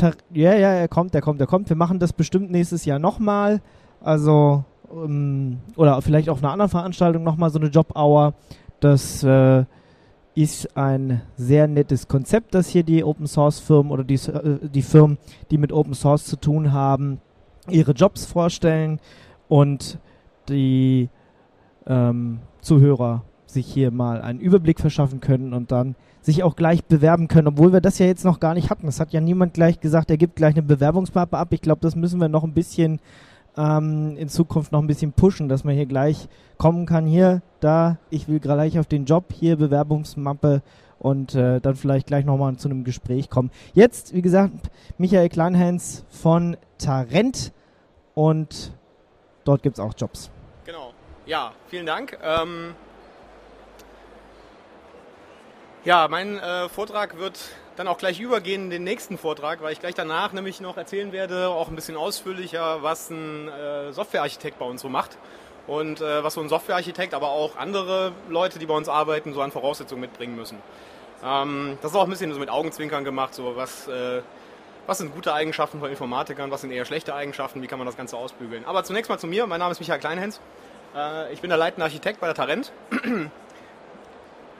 [0.00, 1.68] Ja, ja, er kommt, er kommt, er kommt.
[1.68, 3.60] Wir machen das bestimmt nächstes Jahr nochmal.
[4.00, 8.34] Also, ähm, oder vielleicht auf einer anderen Veranstaltung nochmal so eine Job-Hour.
[8.80, 9.64] Das äh,
[10.34, 14.82] ist ein sehr nettes Konzept, das hier die Open Source Firmen oder die, äh, die
[14.82, 15.18] Firmen,
[15.50, 17.20] die mit Open Source zu tun haben,
[17.68, 19.00] ihre Jobs vorstellen
[19.48, 19.98] und
[20.48, 21.08] die
[21.88, 27.28] ähm, Zuhörer sich hier mal einen Überblick verschaffen können und dann sich auch gleich bewerben
[27.28, 28.86] können, obwohl wir das ja jetzt noch gar nicht hatten.
[28.88, 31.48] Es hat ja niemand gleich gesagt, er gibt gleich eine Bewerbungsmappe ab.
[31.52, 33.00] Ich glaube, das müssen wir noch ein bisschen
[33.56, 36.28] ähm, in Zukunft noch ein bisschen pushen, dass man hier gleich
[36.58, 37.06] kommen kann.
[37.06, 40.62] Hier, da, ich will gleich auf den Job, hier Bewerbungsmappe
[40.98, 43.50] und äh, dann vielleicht gleich nochmal zu einem Gespräch kommen.
[43.72, 47.52] Jetzt, wie gesagt, Michael Kleinhans von Tarent
[48.14, 48.72] und
[49.44, 50.30] dort gibt es auch Jobs.
[50.64, 50.92] Genau.
[51.26, 52.18] Ja, vielen Dank.
[52.22, 52.74] Ähm
[55.84, 57.38] ja, mein äh, Vortrag wird
[57.76, 61.12] dann auch gleich übergehen in den nächsten Vortrag, weil ich gleich danach nämlich noch erzählen
[61.12, 65.16] werde, auch ein bisschen ausführlicher, was ein äh, Softwarearchitekt bei uns so macht
[65.66, 69.40] und äh, was so ein Softwarearchitekt, aber auch andere Leute, die bei uns arbeiten, so
[69.40, 70.58] an Voraussetzungen mitbringen müssen.
[71.24, 74.22] Ähm, das ist auch ein bisschen so mit Augenzwinkern gemacht, so was, äh,
[74.86, 77.96] was sind gute Eigenschaften von Informatikern, was sind eher schlechte Eigenschaften, wie kann man das
[77.96, 78.64] Ganze ausbügeln.
[78.64, 80.40] Aber zunächst mal zu mir, mein Name ist Michael Kleinhens,
[80.96, 82.72] äh, ich bin der leitende Architekt bei der Tarent.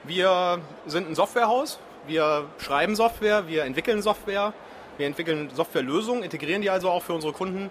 [0.08, 4.54] Wir sind ein Softwarehaus, wir schreiben Software, wir entwickeln Software,
[4.96, 7.70] wir entwickeln Softwarelösungen, integrieren die also auch für unsere Kunden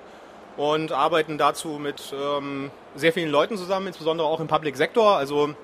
[0.56, 5.18] und arbeiten dazu mit ähm, sehr vielen Leuten zusammen, insbesondere auch im Public Sektor.
[5.18, 5.56] Also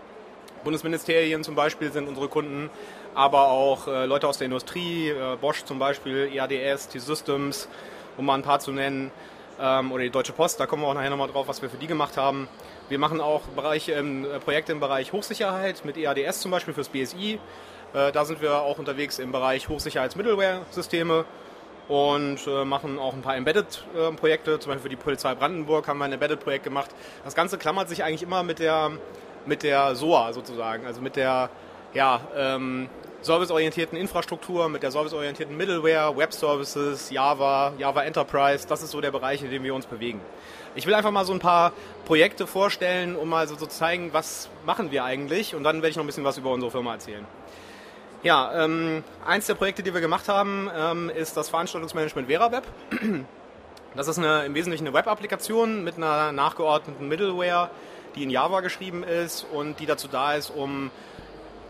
[0.63, 2.71] Bundesministerien zum Beispiel sind unsere Kunden,
[3.13, 7.69] aber auch äh, Leute aus der Industrie, äh, Bosch zum Beispiel, EADS, T-Systems,
[8.17, 9.11] um mal ein paar zu nennen,
[9.63, 11.87] oder die Deutsche Post, da kommen wir auch nachher nochmal drauf, was wir für die
[11.87, 12.49] gemacht haben.
[12.89, 17.39] Wir machen auch Bereiche, äh, Projekte im Bereich Hochsicherheit mit EADS zum Beispiel fürs BSI.
[17.93, 21.23] Äh, da sind wir auch unterwegs im Bereich Hochsicherheits-Middleware-Systeme
[21.87, 24.59] und äh, machen auch ein paar Embedded-Projekte.
[24.59, 26.91] Zum Beispiel für die Polizei Brandenburg haben wir ein Embedded-Projekt gemacht.
[27.23, 28.91] Das Ganze klammert sich eigentlich immer mit der,
[29.45, 31.49] mit der SOA sozusagen, also mit der
[31.93, 32.89] ja, ähm,
[33.23, 38.67] serviceorientierten Infrastruktur, mit der serviceorientierten Middleware, Web Services, Java, Java Enterprise.
[38.67, 40.19] Das ist so der Bereich, in dem wir uns bewegen.
[40.75, 41.71] Ich will einfach mal so ein paar
[42.05, 45.95] Projekte vorstellen, um mal so zu zeigen, was machen wir eigentlich und dann werde ich
[45.95, 47.25] noch ein bisschen was über unsere Firma erzählen.
[48.23, 52.63] Ja, ähm, eins der Projekte, die wir gemacht haben, ähm, ist das Veranstaltungsmanagement VeraWeb.
[53.95, 57.69] Das ist eine, im Wesentlichen eine Web-Applikation mit einer nachgeordneten Middleware,
[58.15, 60.89] die in Java geschrieben ist und die dazu da ist, um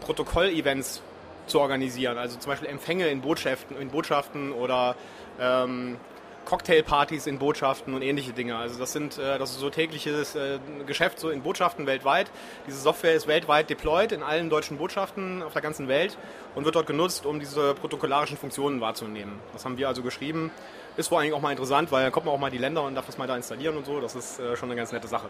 [0.05, 1.01] Protokoll-Events
[1.45, 2.17] zu organisieren.
[2.17, 4.95] Also zum Beispiel Empfänge in Botschaften, in Botschaften oder
[5.39, 5.97] ähm,
[6.45, 8.57] Cocktailpartys in Botschaften und ähnliche Dinge.
[8.57, 12.29] Also das sind äh, das ist so tägliches äh, Geschäft so in Botschaften weltweit.
[12.67, 16.17] Diese Software ist weltweit deployed in allen deutschen Botschaften auf der ganzen Welt
[16.55, 19.39] und wird dort genutzt, um diese protokollarischen Funktionen wahrzunehmen.
[19.53, 20.51] Das haben wir also geschrieben.
[20.97, 22.95] Ist vor allem auch mal interessant, weil da kommt man auch mal die Länder und
[22.95, 23.99] darf das mal da installieren und so.
[23.99, 25.29] Das ist äh, schon eine ganz nette Sache.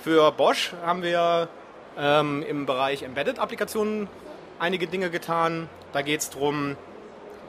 [0.00, 1.48] Für Bosch haben wir
[1.98, 4.08] ähm, im Bereich Embedded-Applikationen
[4.58, 5.68] einige Dinge getan.
[5.92, 6.76] Da geht es darum,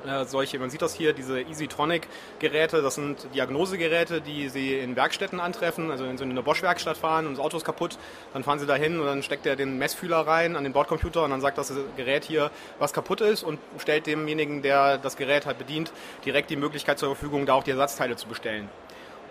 [0.06, 5.40] Äh, solche, man sieht das hier, diese EasyTronic-Geräte, das sind Diagnosegeräte, die Sie in Werkstätten
[5.40, 7.98] antreffen, also wenn Sie in eine Bosch-Werkstatt fahren und das Auto ist kaputt,
[8.34, 11.24] dann fahren Sie da hin und dann steckt er den Messfühler rein an den Bordcomputer
[11.24, 15.46] und dann sagt das Gerät hier, was kaputt ist und stellt demjenigen, der das Gerät
[15.46, 15.92] halt bedient,
[16.26, 18.70] direkt die Möglichkeit zur Verfügung, da auch die Ersatzteile zu bestellen.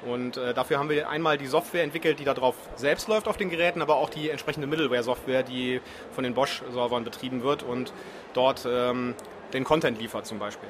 [0.04, 3.50] Und äh, dafür haben wir einmal die Software entwickelt, die darauf selbst läuft auf den
[3.50, 5.80] Geräten, aber auch die entsprechende Middleware-Software, die
[6.12, 7.92] von den Bosch-Servern betrieben wird und
[8.34, 9.14] dort ähm,
[9.52, 10.68] den Content liefert zum Beispiel.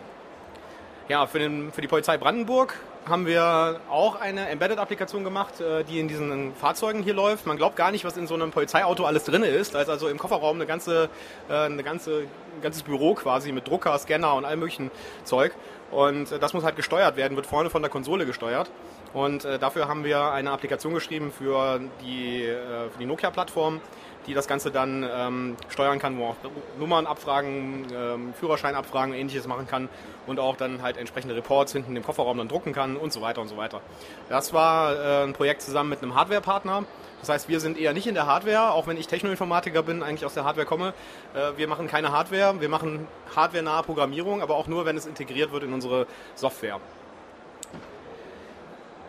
[1.08, 2.74] Ja, für, den, für die Polizei Brandenburg
[3.08, 7.46] haben wir auch eine Embedded-Applikation gemacht, äh, die in diesen Fahrzeugen hier läuft.
[7.46, 9.74] Man glaubt gar nicht, was in so einem Polizeiauto alles drin ist.
[9.74, 11.08] Da ist also im Kofferraum eine ganze,
[11.48, 14.90] äh, eine ganze, ein ganzes Büro quasi mit Drucker, Scanner und allem möglichen
[15.22, 15.54] Zeug.
[15.90, 18.70] Und äh, das muss halt gesteuert werden, wird vorne von der Konsole gesteuert.
[19.12, 23.80] Und dafür haben wir eine Applikation geschrieben für die, für die Nokia-Plattform,
[24.26, 26.36] die das Ganze dann ähm, steuern kann, wo auch
[26.78, 29.88] Nummern abfragen, ähm, Führerschein abfragen, ähnliches machen kann
[30.26, 33.40] und auch dann halt entsprechende Reports hinten im Kofferraum dann drucken kann und so weiter
[33.40, 33.80] und so weiter.
[34.28, 36.84] Das war äh, ein Projekt zusammen mit einem Hardware-Partner.
[37.26, 40.24] Das heißt, wir sind eher nicht in der Hardware, auch wenn ich Technoinformatiker bin, eigentlich
[40.24, 40.94] aus der Hardware komme.
[41.34, 45.50] Äh, wir machen keine Hardware, wir machen hardware-nahe Programmierung, aber auch nur, wenn es integriert
[45.50, 46.06] wird in unsere
[46.36, 46.78] Software.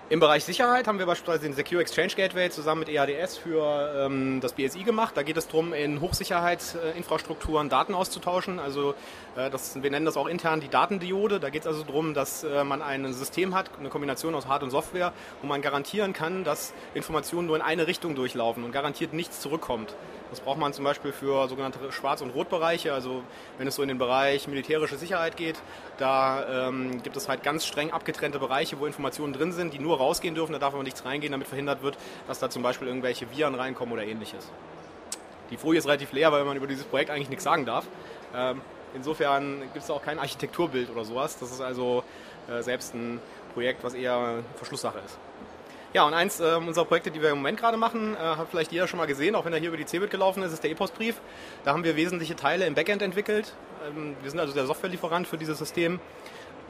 [0.10, 4.40] Im Bereich Sicherheit haben wir beispielsweise den Secure Exchange Gateway zusammen mit EADS für ähm,
[4.40, 5.18] das BSI gemacht.
[5.18, 8.58] Da geht es darum, in Hochsicherheitsinfrastrukturen Daten auszutauschen.
[8.58, 8.96] Also
[9.36, 11.42] äh, das, wir nennen das auch intern die Datendiode.
[11.42, 14.64] Da geht es also darum, dass äh, man ein System hat, eine Kombination aus Hard-
[14.64, 19.12] und Software, wo man garantieren kann, dass Informationen nur in eine Richtung durchlaufen und garantiert
[19.12, 19.94] nichts zurückkommt.
[20.30, 22.94] Das braucht man zum Beispiel für sogenannte Schwarz- und Rotbereiche.
[22.94, 23.24] Also
[23.58, 25.56] wenn es so in den Bereich militärische Sicherheit geht,
[25.98, 29.98] da ähm, gibt es halt ganz streng abgetrennte Bereiche, wo Informationen drin sind, die nur
[29.98, 30.54] rausgehen dürfen.
[30.54, 31.98] Da darf aber nichts reingehen, damit verhindert wird,
[32.28, 34.52] dass da zum Beispiel irgendwelche Viren reinkommen oder ähnliches.
[35.50, 37.86] Die Folie ist relativ leer, weil man über dieses Projekt eigentlich nichts sagen darf.
[38.36, 38.62] Ähm,
[38.94, 41.40] insofern gibt es auch kein Architekturbild oder sowas.
[41.40, 42.04] Das ist also
[42.50, 43.22] äh, selbst ein
[43.54, 45.18] Projekt, was eher Verschlusssache ist.
[45.94, 48.74] Ja, und eins äh, unserer Projekte, die wir im Moment gerade machen, äh, hat vielleicht
[48.74, 50.72] jeder schon mal gesehen, auch wenn er hier über die CeBIT gelaufen ist, ist der
[50.72, 51.16] E-Postbrief.
[51.64, 53.54] Da haben wir wesentliche Teile im Backend entwickelt.
[53.88, 56.02] Ähm, wir sind also der Softwarelieferant für dieses System.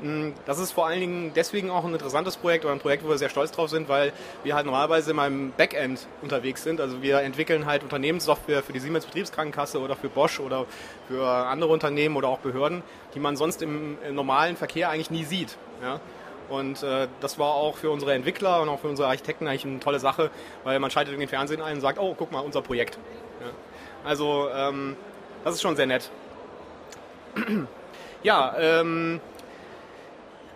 [0.01, 3.09] Mm, das ist vor allen Dingen deswegen auch ein interessantes Projekt oder ein Projekt, wo
[3.09, 4.13] wir sehr stolz drauf sind, weil
[4.43, 6.79] wir halt normalerweise in einem Backend unterwegs sind.
[6.79, 10.67] Also wir entwickeln halt Unternehmenssoftware für die Siemens Betriebskrankenkasse oder für Bosch oder
[11.07, 12.83] für andere Unternehmen oder auch Behörden,
[13.15, 15.57] die man sonst im, im normalen Verkehr eigentlich nie sieht.
[15.81, 15.99] Ja?
[16.49, 19.79] Und äh, das war auch für unsere Entwickler und auch für unsere Architekten eigentlich eine
[19.79, 20.31] tolle Sache,
[20.63, 22.97] weil man schaltet in den Fernsehen ein und sagt, oh, guck mal, unser Projekt.
[23.41, 23.47] Ja.
[24.03, 24.95] Also ähm,
[25.43, 26.09] das ist schon sehr nett.
[28.23, 29.19] ja, ähm,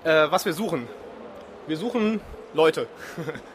[0.03, 0.87] äh, was wir suchen.
[1.67, 2.21] Wir suchen
[2.53, 2.87] Leute.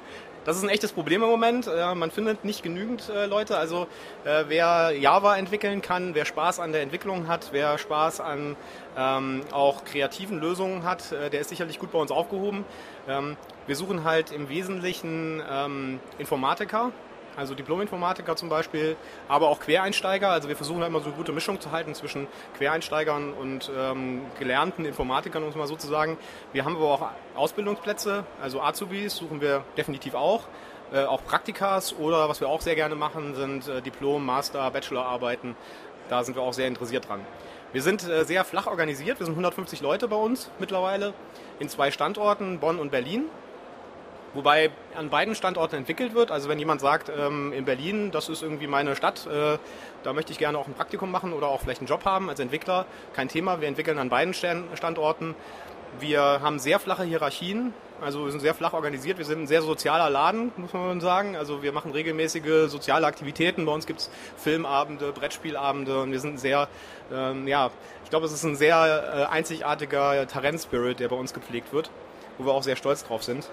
[0.47, 1.69] Das ist ein echtes Problem im Moment.
[1.97, 3.59] man findet nicht genügend äh, Leute.
[3.59, 3.89] Also
[4.25, 8.55] äh, wer Java entwickeln kann, wer Spaß an der Entwicklung hat, wer Spaß an
[8.97, 12.65] ähm, auch kreativen Lösungen hat, äh, der ist sicherlich gut bei uns aufgehoben.
[13.09, 13.37] Ähm,
[13.67, 16.93] wir suchen halt im Wesentlichen ähm, Informatiker,
[17.37, 18.97] also Diplom-Informatiker zum Beispiel,
[19.29, 20.31] aber auch Quereinsteiger.
[20.31, 22.27] Also wir versuchen halt immer so eine gute Mischung zu halten zwischen
[22.57, 26.19] Quereinsteigern und ähm, gelernten Informatikern, um es mal so zu sagen.
[26.53, 30.45] Wir haben aber auch Ausbildungsplätze, also Azubis suchen wir definitiv auch.
[30.93, 35.57] Äh, auch Praktikas oder was wir auch sehr gerne machen, sind äh, Diplom-, Master-, Bachelorarbeiten.
[36.09, 37.21] Da sind wir auch sehr interessiert dran.
[37.73, 39.19] Wir sind äh, sehr flach organisiert.
[39.19, 41.13] Wir sind 150 Leute bei uns mittlerweile
[41.59, 43.25] in zwei Standorten, Bonn und Berlin.
[44.37, 46.31] Wobei an beiden Standorten entwickelt wird.
[46.31, 49.59] Also wenn jemand sagt, ähm, in Berlin, das ist irgendwie meine Stadt, äh,
[50.03, 52.39] da möchte ich gerne auch ein Praktikum machen oder auch vielleicht einen Job haben als
[52.39, 52.85] Entwickler,
[53.15, 53.61] kein Thema.
[53.61, 55.35] Wir entwickeln an beiden Standorten.
[55.99, 57.73] Wir haben sehr flache Hierarchien,
[58.03, 59.17] also wir sind sehr flach organisiert.
[59.17, 61.35] Wir sind ein sehr sozialer Laden, muss man sagen.
[61.37, 63.65] Also wir machen regelmäßige soziale Aktivitäten.
[63.65, 66.69] Bei uns gibt es Filmabende, Brettspielabende und wir sind sehr,
[67.11, 67.71] ähm, ja,
[68.05, 71.91] ich glaube, es ist ein sehr äh, einzigartiger Talent-Spirit, der bei uns gepflegt wird,
[72.37, 73.49] wo wir auch sehr stolz drauf sind.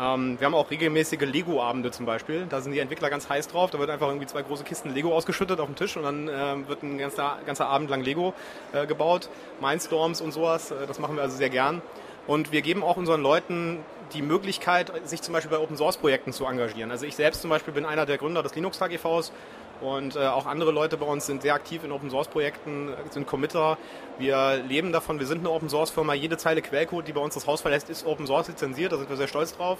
[0.00, 2.46] Ähm, wir haben auch regelmäßige Lego-Abende zum Beispiel.
[2.48, 3.70] Da sind die Entwickler ganz heiß drauf.
[3.70, 6.68] Da wird einfach irgendwie zwei große Kisten Lego ausgeschüttet auf den Tisch und dann äh,
[6.68, 8.32] wird ein ganzer, ganzer Abend lang Lego
[8.72, 9.28] äh, gebaut.
[9.60, 10.70] Mindstorms und sowas.
[10.70, 11.82] Äh, das machen wir also sehr gern.
[12.26, 13.78] Und wir geben auch unseren Leuten
[14.14, 16.90] die Möglichkeit, sich zum Beispiel bei Open Source Projekten zu engagieren.
[16.90, 19.32] Also ich selbst zum Beispiel bin einer der Gründer des Linux KGVs
[19.80, 23.26] und äh, auch andere Leute bei uns sind sehr aktiv in Open Source Projekten, sind
[23.26, 23.78] Committer.
[24.18, 26.14] Wir leben davon, wir sind eine Open Source Firma.
[26.14, 28.92] Jede Zeile Quellcode, die bei uns das Haus verlässt, ist Open Source lizenziert.
[28.92, 29.78] Da sind wir sehr stolz drauf,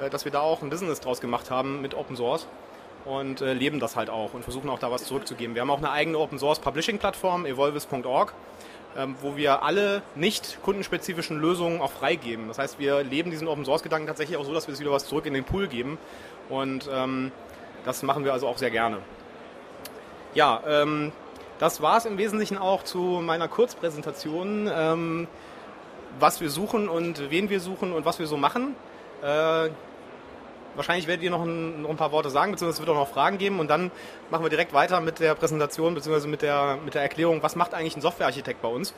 [0.00, 2.48] äh, dass wir da auch ein Business draus gemacht haben mit Open Source
[3.04, 5.54] und äh, leben das halt auch und versuchen auch da was zurückzugeben.
[5.54, 8.34] Wir haben auch eine eigene Open Source Publishing Plattform, evolvis.org,
[8.96, 12.48] ähm, wo wir alle nicht kundenspezifischen Lösungen auch freigeben.
[12.48, 14.90] Das heißt, wir leben diesen Open Source Gedanken tatsächlich auch so, dass wir es wieder
[14.90, 15.96] was zurück in den Pool geben
[16.48, 17.30] und ähm,
[17.84, 18.98] das machen wir also auch sehr gerne.
[20.34, 21.12] Ja, ähm,
[21.58, 25.26] Das war es im Wesentlichen auch zu meiner Kurzpräsentation, ähm,
[26.20, 28.76] was wir suchen und wen wir suchen und was wir so machen.
[29.22, 29.70] Äh,
[30.76, 33.12] wahrscheinlich werdet ihr noch ein, noch ein, paar Worte sagen, beziehungsweise es wird auch noch
[33.12, 33.90] Fragen geben und dann
[34.30, 37.74] machen wir direkt weiter mit der Präsentation, beziehungsweise mit der, mit der Erklärung, was macht
[37.74, 38.94] eigentlich ein Softwarearchitekt bei uns,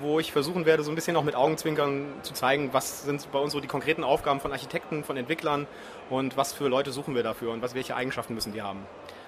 [0.00, 3.38] wo ich versuchen werde, so ein bisschen auch mit Augenzwinkern zu zeigen, was sind bei
[3.38, 5.68] uns so die konkreten Aufgaben von Architekten, von Entwicklern
[6.10, 8.84] und was für Leute suchen wir dafür und was, welche Eigenschaften müssen die haben.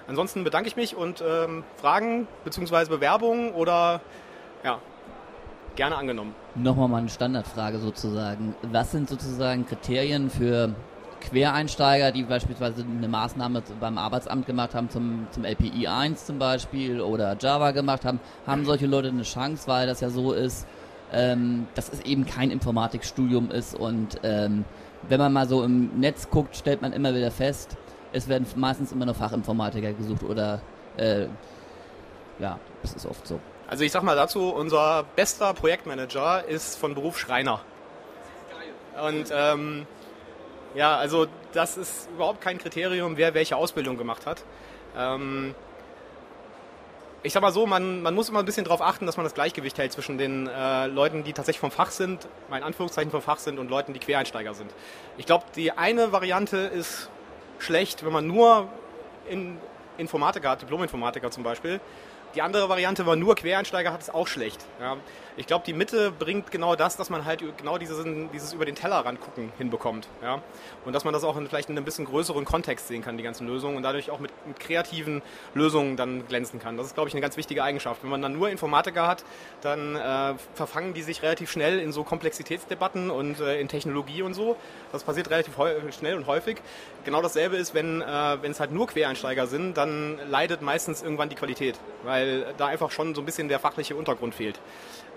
[0.07, 2.85] Ansonsten bedanke ich mich und ähm, Fragen bzw.
[2.89, 4.01] Bewerbungen oder
[4.63, 4.79] ja,
[5.75, 6.35] gerne angenommen.
[6.55, 8.55] Nochmal mal eine Standardfrage sozusagen.
[8.71, 10.75] Was sind sozusagen Kriterien für
[11.21, 17.01] Quereinsteiger, die beispielsweise eine Maßnahme beim Arbeitsamt gemacht haben, zum, zum LPI 1 zum Beispiel
[17.01, 20.67] oder Java gemacht haben, haben solche Leute eine Chance, weil das ja so ist,
[21.11, 24.65] ähm, dass es eben kein Informatikstudium ist und ähm,
[25.07, 27.77] wenn man mal so im Netz guckt, stellt man immer wieder fest,
[28.15, 30.61] es werden meistens immer nur Fachinformatiker gesucht oder
[30.95, 31.27] äh,
[32.39, 33.39] ja, das ist oft so.
[33.67, 37.61] Also ich sag mal dazu, unser bester Projektmanager ist von Beruf Schreiner.
[39.05, 39.85] Und ähm,
[40.75, 44.43] ja, also das ist überhaupt kein Kriterium, wer welche Ausbildung gemacht hat.
[44.97, 45.53] Ähm,
[47.21, 49.33] ich sag mal so, man, man muss immer ein bisschen darauf achten, dass man das
[49.33, 53.39] Gleichgewicht hält zwischen den äh, Leuten, die tatsächlich vom Fach sind, mein Anführungszeichen vom Fach
[53.39, 54.71] sind, und Leuten, die Quereinsteiger sind.
[55.17, 57.09] Ich glaube, die eine Variante ist
[57.59, 58.67] schlecht, wenn man nur
[59.29, 59.57] in
[59.97, 61.79] Informatiker hat, Diplom-Informatiker zum Beispiel.
[62.35, 64.65] Die andere Variante, man nur Quereinsteiger hat, ist auch schlecht.
[64.81, 64.97] Ja.
[65.37, 68.01] Ich glaube, die Mitte bringt genau das, dass man halt genau dieses,
[68.33, 70.07] dieses über den Tellerrand gucken hinbekommt.
[70.21, 70.41] Ja?
[70.85, 73.23] Und dass man das auch in, vielleicht in einem bisschen größeren Kontext sehen kann, die
[73.23, 75.21] ganzen Lösungen, und dadurch auch mit, mit kreativen
[75.53, 76.77] Lösungen dann glänzen kann.
[76.77, 78.03] Das ist, glaube ich, eine ganz wichtige Eigenschaft.
[78.03, 79.25] Wenn man dann nur Informatiker hat,
[79.61, 84.33] dann äh, verfangen die sich relativ schnell in so Komplexitätsdebatten und äh, in Technologie und
[84.33, 84.55] so.
[84.93, 85.55] Das passiert relativ
[85.97, 86.57] schnell und häufig.
[87.03, 91.35] Genau dasselbe ist, wenn äh, es halt nur Quereinsteiger sind, dann leidet meistens irgendwann die
[91.35, 92.24] Qualität, weil
[92.57, 94.59] da einfach schon so ein bisschen der fachliche Untergrund fehlt.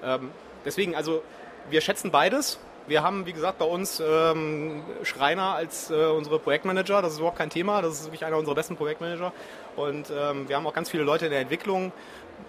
[0.03, 0.31] Ähm,
[0.65, 1.23] deswegen, also
[1.71, 2.59] wir schätzen beides.
[2.87, 7.03] Wir haben, wie gesagt, bei uns ähm, Schreiner als äh, unsere Projektmanager.
[7.03, 7.83] Das ist überhaupt kein Thema.
[7.83, 9.33] Das ist wirklich einer unserer besten Projektmanager.
[9.77, 11.93] Und ähm, wir haben auch ganz viele Leute in der Entwicklung,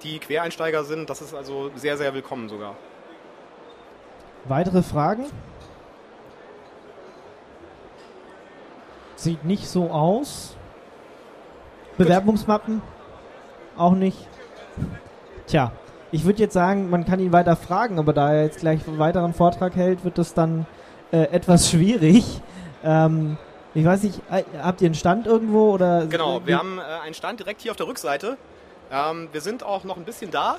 [0.03, 1.09] die Quereinsteiger sind.
[1.09, 2.75] Das ist also sehr, sehr willkommen sogar.
[4.45, 5.25] Weitere Fragen?
[9.15, 10.55] Sieht nicht so aus.
[11.97, 12.81] Bewerbungsmappen?
[13.75, 14.17] Auch nicht.
[15.47, 15.71] Tja,
[16.11, 18.99] ich würde jetzt sagen, man kann ihn weiter fragen, aber da er jetzt gleich einen
[18.99, 20.65] weiteren Vortrag hält, wird das dann
[21.11, 22.23] äh, etwas schwierig.
[22.83, 23.37] Ähm,
[23.73, 26.05] ich weiß nicht, äh, habt ihr einen Stand irgendwo oder?
[26.07, 28.37] Genau, wir haben äh, einen Stand direkt hier auf der Rückseite.
[28.91, 30.57] Ähm, wir sind auch noch ein bisschen da.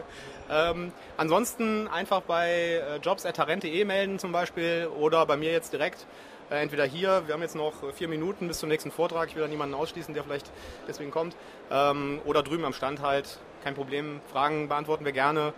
[0.50, 6.06] ähm, ansonsten einfach bei äh, jobs.tarent.de melden zum Beispiel oder bei mir jetzt direkt.
[6.50, 9.42] Äh, entweder hier, wir haben jetzt noch vier Minuten bis zum nächsten Vortrag, ich will
[9.42, 10.50] da niemanden ausschließen, der vielleicht
[10.88, 11.36] deswegen kommt,
[11.70, 15.52] ähm, oder drüben am Stand halt, kein Problem, Fragen beantworten wir gerne.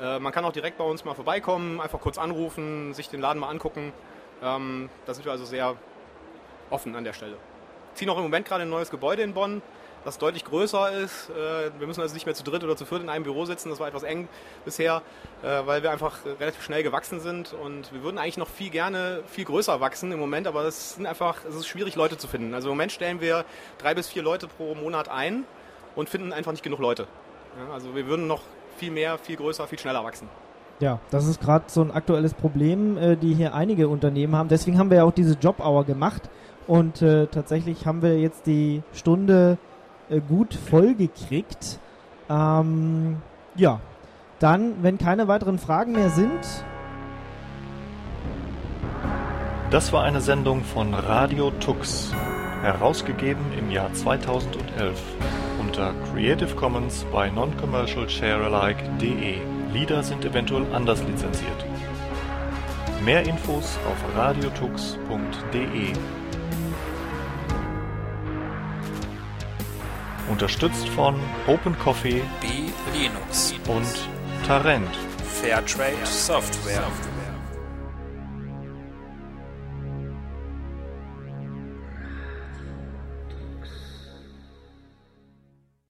[0.00, 3.40] Äh, man kann auch direkt bei uns mal vorbeikommen, einfach kurz anrufen, sich den Laden
[3.40, 3.92] mal angucken.
[4.42, 5.74] Ähm, da sind wir also sehr
[6.70, 7.36] offen an der Stelle.
[7.94, 9.62] Ziehen auch im Moment gerade ein neues Gebäude in Bonn
[10.04, 11.30] das deutlich größer ist.
[11.30, 13.70] Äh, wir müssen also nicht mehr zu dritt oder zu viert in einem Büro sitzen.
[13.70, 14.28] Das war etwas eng
[14.64, 15.02] bisher,
[15.42, 17.52] äh, weil wir einfach relativ schnell gewachsen sind.
[17.52, 21.06] Und wir würden eigentlich noch viel gerne viel größer wachsen im Moment, aber es sind
[21.06, 22.54] einfach, es ist schwierig, Leute zu finden.
[22.54, 23.44] Also im Moment stellen wir
[23.78, 25.44] drei bis vier Leute pro Monat ein
[25.94, 27.06] und finden einfach nicht genug Leute.
[27.72, 28.42] also wir würden noch
[28.76, 30.28] viel mehr, viel größer, viel schneller wachsen.
[30.80, 34.48] Ja, das ist gerade so ein aktuelles Problem, äh, die hier einige Unternehmen haben.
[34.48, 36.30] Deswegen haben wir ja auch diese Job-Hour gemacht.
[36.66, 39.58] Und äh, tatsächlich haben wir jetzt die Stunde
[40.10, 41.78] äh, gut vollgekriegt.
[42.28, 43.16] Ähm,
[43.56, 43.80] ja,
[44.38, 46.64] dann, wenn keine weiteren Fragen mehr sind.
[49.70, 52.12] Das war eine Sendung von Radio Tux,
[52.62, 55.00] herausgegeben im Jahr 2011
[55.60, 59.38] unter Creative Commons bei Non-Commercial Sharealike.de.
[59.72, 61.64] Lieder sind eventuell anders lizenziert.
[63.04, 65.92] Mehr Infos auf radiotux.de.
[70.30, 71.16] Unterstützt von
[71.48, 74.88] Open Coffee, B Linux und Tarent.
[75.42, 76.84] Fairtrade Software.